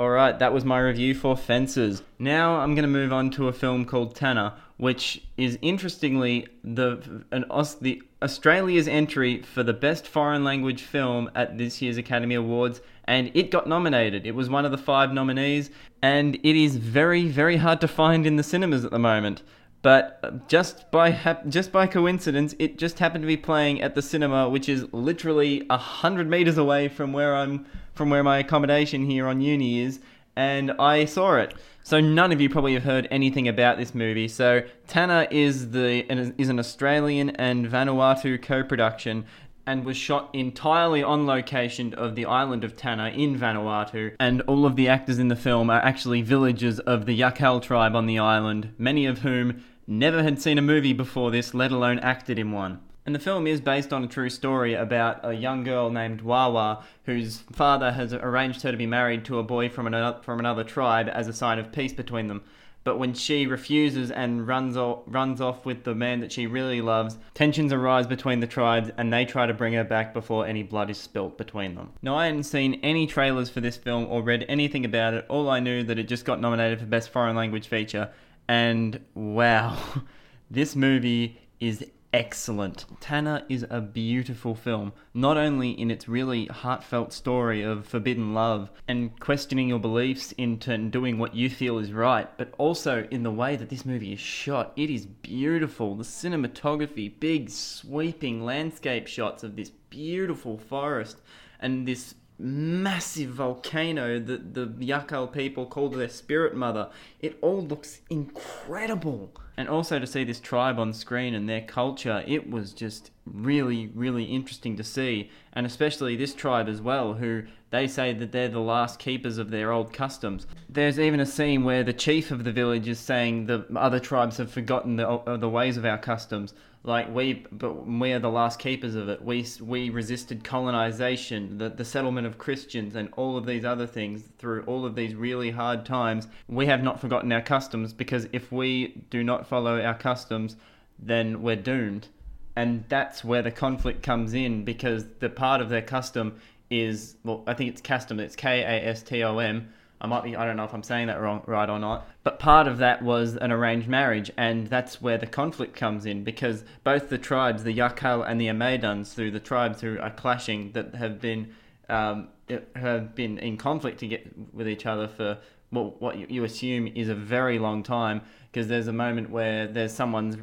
Alright, 0.00 0.38
that 0.38 0.52
was 0.52 0.64
my 0.64 0.78
review 0.78 1.12
for 1.12 1.36
Fences. 1.36 2.04
Now 2.20 2.60
I'm 2.60 2.76
going 2.76 2.84
to 2.84 2.88
move 2.88 3.12
on 3.12 3.30
to 3.32 3.48
a 3.48 3.52
film 3.52 3.84
called 3.84 4.14
Tanna, 4.14 4.54
which 4.76 5.22
is 5.36 5.58
interestingly 5.60 6.46
the 6.62 7.24
an 7.32 7.44
the 7.80 8.00
Australia's 8.22 8.86
entry 8.86 9.42
for 9.42 9.64
the 9.64 9.72
best 9.72 10.06
foreign 10.06 10.44
language 10.44 10.82
film 10.82 11.28
at 11.34 11.58
this 11.58 11.82
year's 11.82 11.96
Academy 11.96 12.36
Awards 12.36 12.80
and 13.06 13.32
it 13.34 13.50
got 13.50 13.66
nominated. 13.66 14.24
It 14.24 14.36
was 14.36 14.48
one 14.48 14.64
of 14.64 14.70
the 14.70 14.78
5 14.78 15.12
nominees 15.12 15.70
and 16.00 16.36
it 16.44 16.54
is 16.54 16.76
very 16.76 17.26
very 17.26 17.56
hard 17.56 17.80
to 17.80 17.88
find 17.88 18.24
in 18.24 18.36
the 18.36 18.44
cinemas 18.44 18.84
at 18.84 18.92
the 18.92 19.00
moment. 19.00 19.42
But 19.80 20.48
just 20.48 20.90
by 20.90 21.10
hap- 21.10 21.48
just 21.48 21.70
by 21.70 21.86
coincidence, 21.86 22.54
it 22.58 22.78
just 22.78 22.98
happened 22.98 23.22
to 23.22 23.28
be 23.28 23.36
playing 23.36 23.80
at 23.80 23.94
the 23.94 24.02
cinema, 24.02 24.48
which 24.48 24.68
is 24.68 24.92
literally 24.92 25.64
a 25.70 25.76
hundred 25.76 26.28
meters 26.28 26.58
away 26.58 26.88
from 26.88 27.12
where 27.12 27.36
I'm 27.36 27.64
from 27.94 28.10
where 28.10 28.24
my 28.24 28.38
accommodation 28.38 29.06
here 29.06 29.26
on 29.26 29.40
uni 29.40 29.80
is, 29.80 30.00
and 30.34 30.72
I 30.72 31.04
saw 31.04 31.36
it. 31.36 31.54
So 31.82 32.00
none 32.00 32.32
of 32.32 32.40
you 32.40 32.50
probably 32.50 32.74
have 32.74 32.84
heard 32.84 33.08
anything 33.10 33.48
about 33.48 33.78
this 33.78 33.94
movie. 33.94 34.28
So 34.28 34.62
Tanna 34.88 35.28
is 35.30 35.70
the 35.70 36.04
is 36.40 36.48
an 36.48 36.58
Australian 36.58 37.30
and 37.30 37.66
Vanuatu 37.66 38.42
co-production 38.42 39.26
and 39.68 39.84
was 39.84 39.98
shot 39.98 40.30
entirely 40.32 41.02
on 41.02 41.26
location 41.26 41.92
of 41.92 42.14
the 42.14 42.24
island 42.24 42.64
of 42.64 42.74
Tanna 42.74 43.10
in 43.10 43.38
Vanuatu. 43.38 44.14
And 44.18 44.40
all 44.42 44.64
of 44.64 44.76
the 44.76 44.88
actors 44.88 45.18
in 45.18 45.28
the 45.28 45.36
film 45.36 45.68
are 45.68 45.80
actually 45.80 46.22
villagers 46.22 46.78
of 46.80 47.04
the 47.04 47.20
Yakel 47.20 47.60
tribe 47.60 47.94
on 47.94 48.06
the 48.06 48.18
island, 48.18 48.72
many 48.78 49.04
of 49.04 49.18
whom 49.18 49.62
never 49.86 50.22
had 50.22 50.40
seen 50.40 50.56
a 50.56 50.62
movie 50.62 50.94
before 50.94 51.30
this, 51.30 51.52
let 51.52 51.70
alone 51.70 51.98
acted 51.98 52.38
in 52.38 52.50
one. 52.50 52.80
And 53.04 53.14
the 53.14 53.18
film 53.18 53.46
is 53.46 53.60
based 53.60 53.92
on 53.92 54.02
a 54.02 54.08
true 54.08 54.30
story 54.30 54.72
about 54.72 55.20
a 55.22 55.34
young 55.34 55.64
girl 55.64 55.90
named 55.90 56.22
Wawa, 56.22 56.82
whose 57.04 57.40
father 57.52 57.92
has 57.92 58.14
arranged 58.14 58.62
her 58.62 58.70
to 58.70 58.78
be 58.78 58.86
married 58.86 59.26
to 59.26 59.38
a 59.38 59.42
boy 59.42 59.68
from 59.68 59.86
another, 59.86 60.18
from 60.22 60.38
another 60.38 60.64
tribe 60.64 61.10
as 61.12 61.28
a 61.28 61.34
sign 61.34 61.58
of 61.58 61.72
peace 61.72 61.92
between 61.92 62.28
them. 62.28 62.42
But 62.88 62.98
when 62.98 63.12
she 63.12 63.46
refuses 63.46 64.10
and 64.10 64.48
runs 64.48 64.74
off, 64.74 65.00
runs 65.06 65.42
off 65.42 65.66
with 65.66 65.84
the 65.84 65.94
man 65.94 66.20
that 66.20 66.32
she 66.32 66.46
really 66.46 66.80
loves, 66.80 67.18
tensions 67.34 67.70
arise 67.70 68.06
between 68.06 68.40
the 68.40 68.46
tribes 68.46 68.90
and 68.96 69.12
they 69.12 69.26
try 69.26 69.44
to 69.44 69.52
bring 69.52 69.74
her 69.74 69.84
back 69.84 70.14
before 70.14 70.46
any 70.46 70.62
blood 70.62 70.88
is 70.88 70.96
spilt 70.96 71.36
between 71.36 71.74
them. 71.74 71.92
Now, 72.00 72.16
I 72.16 72.24
hadn't 72.24 72.44
seen 72.44 72.80
any 72.82 73.06
trailers 73.06 73.50
for 73.50 73.60
this 73.60 73.76
film 73.76 74.06
or 74.06 74.22
read 74.22 74.46
anything 74.48 74.86
about 74.86 75.12
it. 75.12 75.26
All 75.28 75.50
I 75.50 75.60
knew 75.60 75.82
that 75.82 75.98
it 75.98 76.04
just 76.04 76.24
got 76.24 76.40
nominated 76.40 76.80
for 76.80 76.86
Best 76.86 77.10
Foreign 77.10 77.36
Language 77.36 77.68
Feature, 77.68 78.10
and 78.48 78.98
wow, 79.12 79.76
this 80.50 80.74
movie 80.74 81.38
is 81.60 81.84
excellent. 82.12 82.86
Tanna 83.00 83.44
is 83.48 83.66
a 83.68 83.80
beautiful 83.80 84.54
film, 84.54 84.92
not 85.14 85.36
only 85.36 85.70
in 85.70 85.90
its 85.90 86.08
really 86.08 86.46
heartfelt 86.46 87.12
story 87.12 87.62
of 87.62 87.86
forbidden 87.86 88.34
love 88.34 88.70
and 88.86 89.18
questioning 89.20 89.68
your 89.68 89.78
beliefs 89.78 90.32
into 90.32 90.76
doing 90.78 91.18
what 91.18 91.34
you 91.34 91.50
feel 91.50 91.78
is 91.78 91.92
right, 91.92 92.28
but 92.38 92.52
also 92.58 93.06
in 93.10 93.22
the 93.22 93.30
way 93.30 93.56
that 93.56 93.68
this 93.68 93.84
movie 93.84 94.12
is 94.12 94.20
shot. 94.20 94.72
It 94.76 94.90
is 94.90 95.06
beautiful. 95.06 95.94
The 95.94 96.04
cinematography, 96.04 97.18
big 97.20 97.50
sweeping 97.50 98.44
landscape 98.44 99.06
shots 99.06 99.42
of 99.42 99.56
this 99.56 99.70
beautiful 99.90 100.58
forest 100.58 101.18
and 101.60 101.86
this 101.86 102.14
massive 102.38 103.30
volcano 103.30 104.20
that 104.20 104.54
the 104.54 104.66
Yakel 104.66 105.32
people 105.32 105.66
call 105.66 105.88
their 105.88 106.08
spirit 106.08 106.54
mother. 106.54 106.90
It 107.20 107.36
all 107.40 107.62
looks 107.62 108.00
incredible. 108.08 109.32
And 109.56 109.68
also 109.68 109.98
to 109.98 110.06
see 110.06 110.22
this 110.22 110.38
tribe 110.38 110.78
on 110.78 110.92
screen 110.92 111.34
and 111.34 111.48
their 111.48 111.62
culture, 111.62 112.22
it 112.28 112.48
was 112.48 112.72
just 112.72 113.10
really, 113.26 113.88
really 113.88 114.24
interesting 114.24 114.76
to 114.76 114.84
see. 114.84 115.30
And 115.52 115.66
especially 115.66 116.14
this 116.14 116.32
tribe 116.32 116.68
as 116.68 116.80
well, 116.80 117.14
who 117.14 117.42
they 117.70 117.88
say 117.88 118.12
that 118.14 118.30
they're 118.30 118.48
the 118.48 118.60
last 118.60 119.00
keepers 119.00 119.36
of 119.36 119.50
their 119.50 119.72
old 119.72 119.92
customs. 119.92 120.46
There's 120.68 121.00
even 121.00 121.18
a 121.18 121.26
scene 121.26 121.64
where 121.64 121.82
the 121.82 121.92
chief 121.92 122.30
of 122.30 122.44
the 122.44 122.52
village 122.52 122.86
is 122.86 123.00
saying 123.00 123.46
the 123.46 123.66
other 123.74 123.98
tribes 123.98 124.36
have 124.36 124.50
forgotten 124.50 124.94
the, 124.94 125.36
the 125.38 125.48
ways 125.48 125.76
of 125.76 125.84
our 125.84 125.98
customs. 125.98 126.54
Like 126.88 127.14
we, 127.14 127.44
but 127.52 127.86
we 127.86 128.12
are 128.12 128.18
the 128.18 128.30
last 128.30 128.58
keepers 128.58 128.94
of 128.94 129.10
it. 129.10 129.22
We 129.22 129.46
we 129.60 129.90
resisted 129.90 130.42
colonization, 130.42 131.58
the 131.58 131.68
the 131.68 131.84
settlement 131.84 132.26
of 132.26 132.38
Christians, 132.38 132.96
and 132.96 133.12
all 133.14 133.36
of 133.36 133.44
these 133.44 133.62
other 133.62 133.86
things 133.86 134.22
through 134.38 134.62
all 134.62 134.86
of 134.86 134.94
these 134.94 135.14
really 135.14 135.50
hard 135.50 135.84
times. 135.84 136.28
We 136.48 136.64
have 136.64 136.82
not 136.82 136.98
forgotten 136.98 137.30
our 137.30 137.42
customs 137.42 137.92
because 137.92 138.26
if 138.32 138.50
we 138.50 139.04
do 139.10 139.22
not 139.22 139.46
follow 139.46 139.78
our 139.82 139.92
customs, 139.92 140.56
then 140.98 141.42
we're 141.42 141.56
doomed. 141.56 142.08
And 142.56 142.84
that's 142.88 143.22
where 143.22 143.42
the 143.42 143.50
conflict 143.50 144.02
comes 144.02 144.32
in 144.32 144.64
because 144.64 145.04
the 145.18 145.28
part 145.28 145.60
of 145.60 145.68
their 145.68 145.82
custom 145.82 146.40
is 146.70 147.16
well, 147.22 147.44
I 147.46 147.52
think 147.52 147.68
it's 147.68 147.82
custom. 147.82 148.18
It's 148.18 148.34
K 148.34 148.62
A 148.62 148.88
S 148.88 149.02
T 149.02 149.22
O 149.22 149.36
M 149.36 149.68
I 150.00 150.06
might 150.06 150.22
be, 150.22 150.36
I 150.36 150.44
don't 150.44 150.56
know 150.56 150.64
if 150.64 150.72
I'm 150.72 150.82
saying 150.82 151.08
that 151.08 151.20
wrong, 151.20 151.42
right 151.46 151.68
or 151.68 151.78
not, 151.78 152.08
but 152.22 152.38
part 152.38 152.68
of 152.68 152.78
that 152.78 153.02
was 153.02 153.36
an 153.36 153.50
arranged 153.50 153.88
marriage, 153.88 154.30
and 154.36 154.68
that's 154.68 155.02
where 155.02 155.18
the 155.18 155.26
conflict 155.26 155.74
comes 155.74 156.06
in 156.06 156.22
because 156.22 156.64
both 156.84 157.08
the 157.08 157.18
tribes, 157.18 157.64
the 157.64 157.76
Yakel 157.76 158.28
and 158.28 158.40
the 158.40 158.46
Imedins, 158.46 159.14
through 159.14 159.32
the 159.32 159.40
tribes 159.40 159.80
who 159.80 159.98
are 159.98 160.10
clashing, 160.10 160.72
that 160.72 160.94
have 160.94 161.20
been 161.20 161.52
um, 161.88 162.28
have 162.76 163.14
been 163.14 163.38
in 163.38 163.56
conflict 163.56 164.00
to 164.00 164.08
get 164.08 164.54
with 164.54 164.68
each 164.68 164.86
other 164.86 165.08
for 165.08 165.38
what 165.70 166.00
what 166.00 166.30
you 166.30 166.44
assume 166.44 166.86
is 166.88 167.08
a 167.08 167.14
very 167.14 167.58
long 167.58 167.82
time 167.82 168.22
because 168.50 168.68
there's 168.68 168.88
a 168.88 168.92
moment 168.92 169.30
where 169.30 169.66
there's 169.66 169.92
someone's 169.92 170.36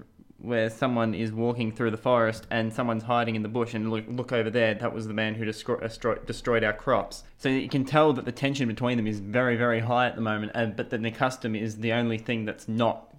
where 0.45 0.69
someone 0.69 1.13
is 1.13 1.31
walking 1.31 1.71
through 1.71 1.91
the 1.91 1.97
forest 1.97 2.45
and 2.51 2.71
someone's 2.71 3.03
hiding 3.03 3.35
in 3.35 3.41
the 3.41 3.49
bush 3.49 3.73
and 3.73 3.89
look, 3.89 4.05
look 4.07 4.31
over 4.31 4.49
there 4.49 4.73
that 4.75 4.93
was 4.93 5.07
the 5.07 5.13
man 5.13 5.35
who 5.35 5.45
destroyed, 5.45 6.25
destroyed 6.25 6.63
our 6.63 6.73
crops. 6.73 7.23
So 7.37 7.49
you 7.49 7.69
can 7.69 7.85
tell 7.85 8.13
that 8.13 8.25
the 8.25 8.31
tension 8.31 8.67
between 8.67 8.97
them 8.97 9.07
is 9.07 9.19
very 9.19 9.55
very 9.55 9.79
high 9.79 10.07
at 10.07 10.15
the 10.15 10.21
moment 10.21 10.51
and 10.55 10.75
but 10.75 10.89
then 10.89 11.01
the 11.01 11.11
custom 11.11 11.55
is 11.55 11.77
the 11.77 11.93
only 11.93 12.17
thing 12.17 12.45
that's 12.45 12.67
not 12.67 13.09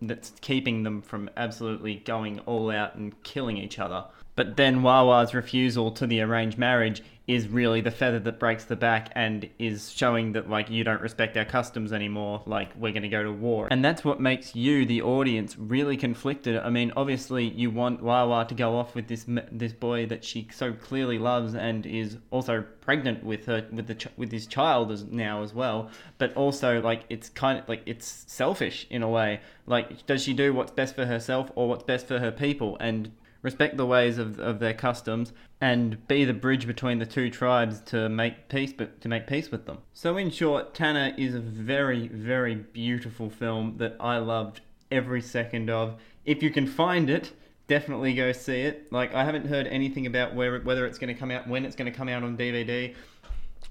that's 0.00 0.32
keeping 0.40 0.84
them 0.84 1.02
from 1.02 1.28
absolutely 1.36 1.96
going 1.96 2.38
all 2.40 2.70
out 2.70 2.94
and 2.94 3.20
killing 3.24 3.56
each 3.56 3.78
other 3.78 4.04
but 4.38 4.56
then 4.56 4.84
Wawa's 4.84 5.34
refusal 5.34 5.90
to 5.90 6.06
the 6.06 6.20
arranged 6.20 6.58
marriage 6.58 7.02
is 7.26 7.48
really 7.48 7.80
the 7.80 7.90
feather 7.90 8.20
that 8.20 8.38
breaks 8.38 8.66
the 8.66 8.76
back 8.76 9.10
and 9.16 9.50
is 9.58 9.90
showing 9.90 10.30
that 10.34 10.48
like 10.48 10.70
you 10.70 10.84
don't 10.84 11.00
respect 11.00 11.36
our 11.36 11.44
customs 11.44 11.92
anymore 11.92 12.44
like 12.46 12.70
we're 12.76 12.92
going 12.92 13.02
to 13.02 13.08
go 13.08 13.24
to 13.24 13.32
war. 13.32 13.66
And 13.68 13.84
that's 13.84 14.04
what 14.04 14.20
makes 14.20 14.54
you 14.54 14.86
the 14.86 15.02
audience 15.02 15.58
really 15.58 15.96
conflicted. 15.96 16.56
I 16.56 16.70
mean 16.70 16.92
obviously 16.96 17.48
you 17.48 17.72
want 17.72 18.00
wawa 18.00 18.44
to 18.44 18.54
go 18.54 18.76
off 18.76 18.94
with 18.94 19.08
this 19.08 19.26
this 19.50 19.72
boy 19.72 20.06
that 20.06 20.22
she 20.22 20.46
so 20.52 20.72
clearly 20.72 21.18
loves 21.18 21.56
and 21.56 21.84
is 21.84 22.18
also 22.30 22.64
pregnant 22.80 23.24
with 23.24 23.46
her 23.46 23.66
with 23.72 23.88
the 23.88 23.96
ch- 23.96 24.16
with 24.16 24.30
his 24.30 24.46
child 24.46 24.92
as 24.92 25.02
now 25.02 25.42
as 25.42 25.52
well. 25.52 25.90
But 26.18 26.32
also 26.36 26.80
like 26.80 27.02
it's 27.10 27.28
kind 27.28 27.58
of 27.58 27.68
like 27.68 27.82
it's 27.86 28.24
selfish 28.28 28.86
in 28.88 29.02
a 29.02 29.08
way. 29.08 29.40
Like 29.66 30.06
does 30.06 30.22
she 30.22 30.32
do 30.32 30.54
what's 30.54 30.70
best 30.70 30.94
for 30.94 31.06
herself 31.06 31.50
or 31.56 31.68
what's 31.68 31.82
best 31.82 32.06
for 32.06 32.20
her 32.20 32.30
people? 32.30 32.76
And 32.78 33.10
respect 33.42 33.76
the 33.76 33.86
ways 33.86 34.18
of, 34.18 34.38
of 34.38 34.58
their 34.58 34.74
customs, 34.74 35.32
and 35.60 36.06
be 36.08 36.24
the 36.24 36.34
bridge 36.34 36.66
between 36.66 36.98
the 36.98 37.06
two 37.06 37.30
tribes 37.30 37.80
to 37.80 38.08
make 38.08 38.48
peace 38.48 38.72
but 38.72 39.00
to 39.00 39.08
make 39.08 39.26
peace 39.26 39.50
with 39.50 39.66
them. 39.66 39.78
So 39.92 40.16
in 40.16 40.30
short, 40.30 40.74
Tanna 40.74 41.14
is 41.16 41.34
a 41.34 41.40
very, 41.40 42.08
very 42.08 42.54
beautiful 42.54 43.30
film 43.30 43.76
that 43.78 43.96
I 44.00 44.18
loved 44.18 44.60
every 44.90 45.22
second 45.22 45.70
of. 45.70 45.96
If 46.24 46.42
you 46.42 46.50
can 46.50 46.66
find 46.66 47.10
it, 47.10 47.32
definitely 47.66 48.14
go 48.14 48.32
see 48.32 48.62
it. 48.62 48.92
Like 48.92 49.14
I 49.14 49.24
haven't 49.24 49.46
heard 49.46 49.66
anything 49.66 50.06
about 50.06 50.34
where 50.34 50.58
whether 50.60 50.86
it's 50.86 50.98
going 50.98 51.14
to 51.14 51.18
come 51.18 51.30
out, 51.30 51.46
when 51.46 51.64
it's 51.64 51.76
going 51.76 51.90
to 51.90 51.96
come 51.96 52.08
out 52.08 52.22
on 52.22 52.36
DVD. 52.36 52.94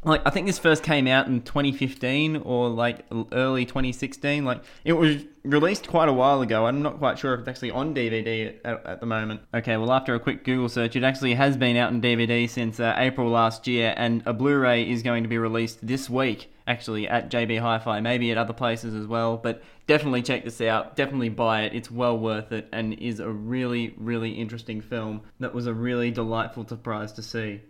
Like 0.03 0.21
I 0.25 0.29
think 0.29 0.47
this 0.47 0.59
first 0.59 0.83
came 0.83 1.07
out 1.07 1.27
in 1.27 1.41
2015 1.41 2.37
or 2.37 2.69
like 2.69 3.05
early 3.31 3.65
2016. 3.65 4.45
Like 4.45 4.61
it 4.83 4.93
was 4.93 5.23
released 5.43 5.87
quite 5.87 6.09
a 6.09 6.13
while 6.13 6.41
ago. 6.41 6.65
I'm 6.65 6.81
not 6.81 6.99
quite 6.99 7.17
sure 7.17 7.33
if 7.33 7.41
it's 7.41 7.49
actually 7.49 7.71
on 7.71 7.93
DVD 7.95 8.55
at, 8.63 8.85
at 8.85 8.99
the 8.99 9.05
moment. 9.05 9.41
Okay, 9.53 9.77
well 9.77 9.91
after 9.91 10.15
a 10.15 10.19
quick 10.19 10.43
Google 10.43 10.69
search, 10.69 10.95
it 10.95 11.03
actually 11.03 11.33
has 11.33 11.57
been 11.57 11.77
out 11.77 11.91
in 11.91 12.01
DVD 12.01 12.49
since 12.49 12.79
uh, 12.79 12.93
April 12.97 13.29
last 13.29 13.67
year, 13.67 13.93
and 13.97 14.23
a 14.25 14.33
Blu-ray 14.33 14.89
is 14.89 15.03
going 15.03 15.23
to 15.23 15.29
be 15.29 15.37
released 15.37 15.85
this 15.85 16.09
week. 16.09 16.51
Actually, 16.67 17.07
at 17.07 17.31
JB 17.31 17.61
Hi-Fi, 17.61 18.01
maybe 18.01 18.29
at 18.29 18.37
other 18.37 18.51
places 18.51 18.93
as 18.93 19.07
well. 19.07 19.37
But 19.37 19.63
definitely 19.87 20.21
check 20.21 20.43
this 20.43 20.59
out. 20.59 20.97
Definitely 20.97 21.29
buy 21.29 21.61
it. 21.61 21.73
It's 21.73 21.89
well 21.89 22.19
worth 22.19 22.51
it, 22.51 22.67
and 22.73 22.93
is 22.95 23.21
a 23.21 23.29
really, 23.29 23.95
really 23.97 24.31
interesting 24.31 24.81
film. 24.81 25.21
That 25.39 25.53
was 25.53 25.65
a 25.65 25.73
really 25.73 26.11
delightful 26.11 26.67
surprise 26.67 27.13
to 27.13 27.23
see. 27.23 27.61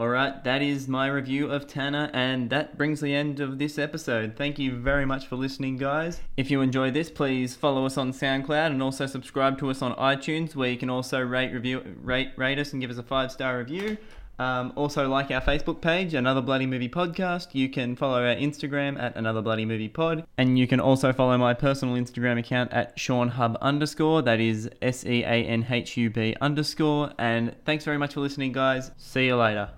Alright, 0.00 0.44
that 0.44 0.62
is 0.62 0.88
my 0.88 1.08
review 1.08 1.50
of 1.50 1.66
Tanna, 1.66 2.10
and 2.14 2.48
that 2.48 2.78
brings 2.78 3.02
the 3.02 3.14
end 3.14 3.38
of 3.38 3.58
this 3.58 3.78
episode. 3.78 4.34
Thank 4.34 4.58
you 4.58 4.78
very 4.78 5.04
much 5.04 5.26
for 5.26 5.36
listening, 5.36 5.76
guys. 5.76 6.22
If 6.38 6.50
you 6.50 6.62
enjoyed 6.62 6.94
this, 6.94 7.10
please 7.10 7.54
follow 7.54 7.84
us 7.84 7.98
on 7.98 8.14
SoundCloud 8.14 8.68
and 8.68 8.82
also 8.82 9.04
subscribe 9.04 9.58
to 9.58 9.68
us 9.68 9.82
on 9.82 9.94
iTunes, 9.96 10.56
where 10.56 10.70
you 10.70 10.78
can 10.78 10.88
also 10.88 11.20
rate, 11.20 11.52
review, 11.52 11.82
rate, 12.02 12.30
rate 12.36 12.58
us 12.58 12.72
and 12.72 12.80
give 12.80 12.90
us 12.90 12.96
a 12.96 13.02
five 13.02 13.30
star 13.30 13.58
review. 13.58 13.98
Um, 14.38 14.72
also, 14.74 15.06
like 15.06 15.30
our 15.30 15.42
Facebook 15.42 15.82
page, 15.82 16.14
Another 16.14 16.40
Bloody 16.40 16.64
Movie 16.64 16.88
Podcast. 16.88 17.48
You 17.52 17.68
can 17.68 17.94
follow 17.94 18.26
our 18.26 18.34
Instagram 18.34 18.98
at 18.98 19.16
Another 19.16 19.42
Bloody 19.42 19.66
Movie 19.66 19.90
Pod. 19.90 20.24
And 20.38 20.58
you 20.58 20.66
can 20.66 20.80
also 20.80 21.12
follow 21.12 21.36
my 21.36 21.52
personal 21.52 21.96
Instagram 21.96 22.38
account 22.38 22.72
at 22.72 22.98
Sean 22.98 23.28
Hub 23.28 23.58
underscore. 23.60 24.22
That 24.22 24.40
is 24.40 24.70
S 24.80 25.04
E 25.04 25.24
A 25.24 25.44
N 25.44 25.66
H 25.68 25.98
U 25.98 26.08
B 26.08 26.34
underscore. 26.40 27.12
And 27.18 27.54
thanks 27.66 27.84
very 27.84 27.98
much 27.98 28.14
for 28.14 28.20
listening, 28.20 28.52
guys. 28.52 28.92
See 28.96 29.26
you 29.26 29.36
later. 29.36 29.72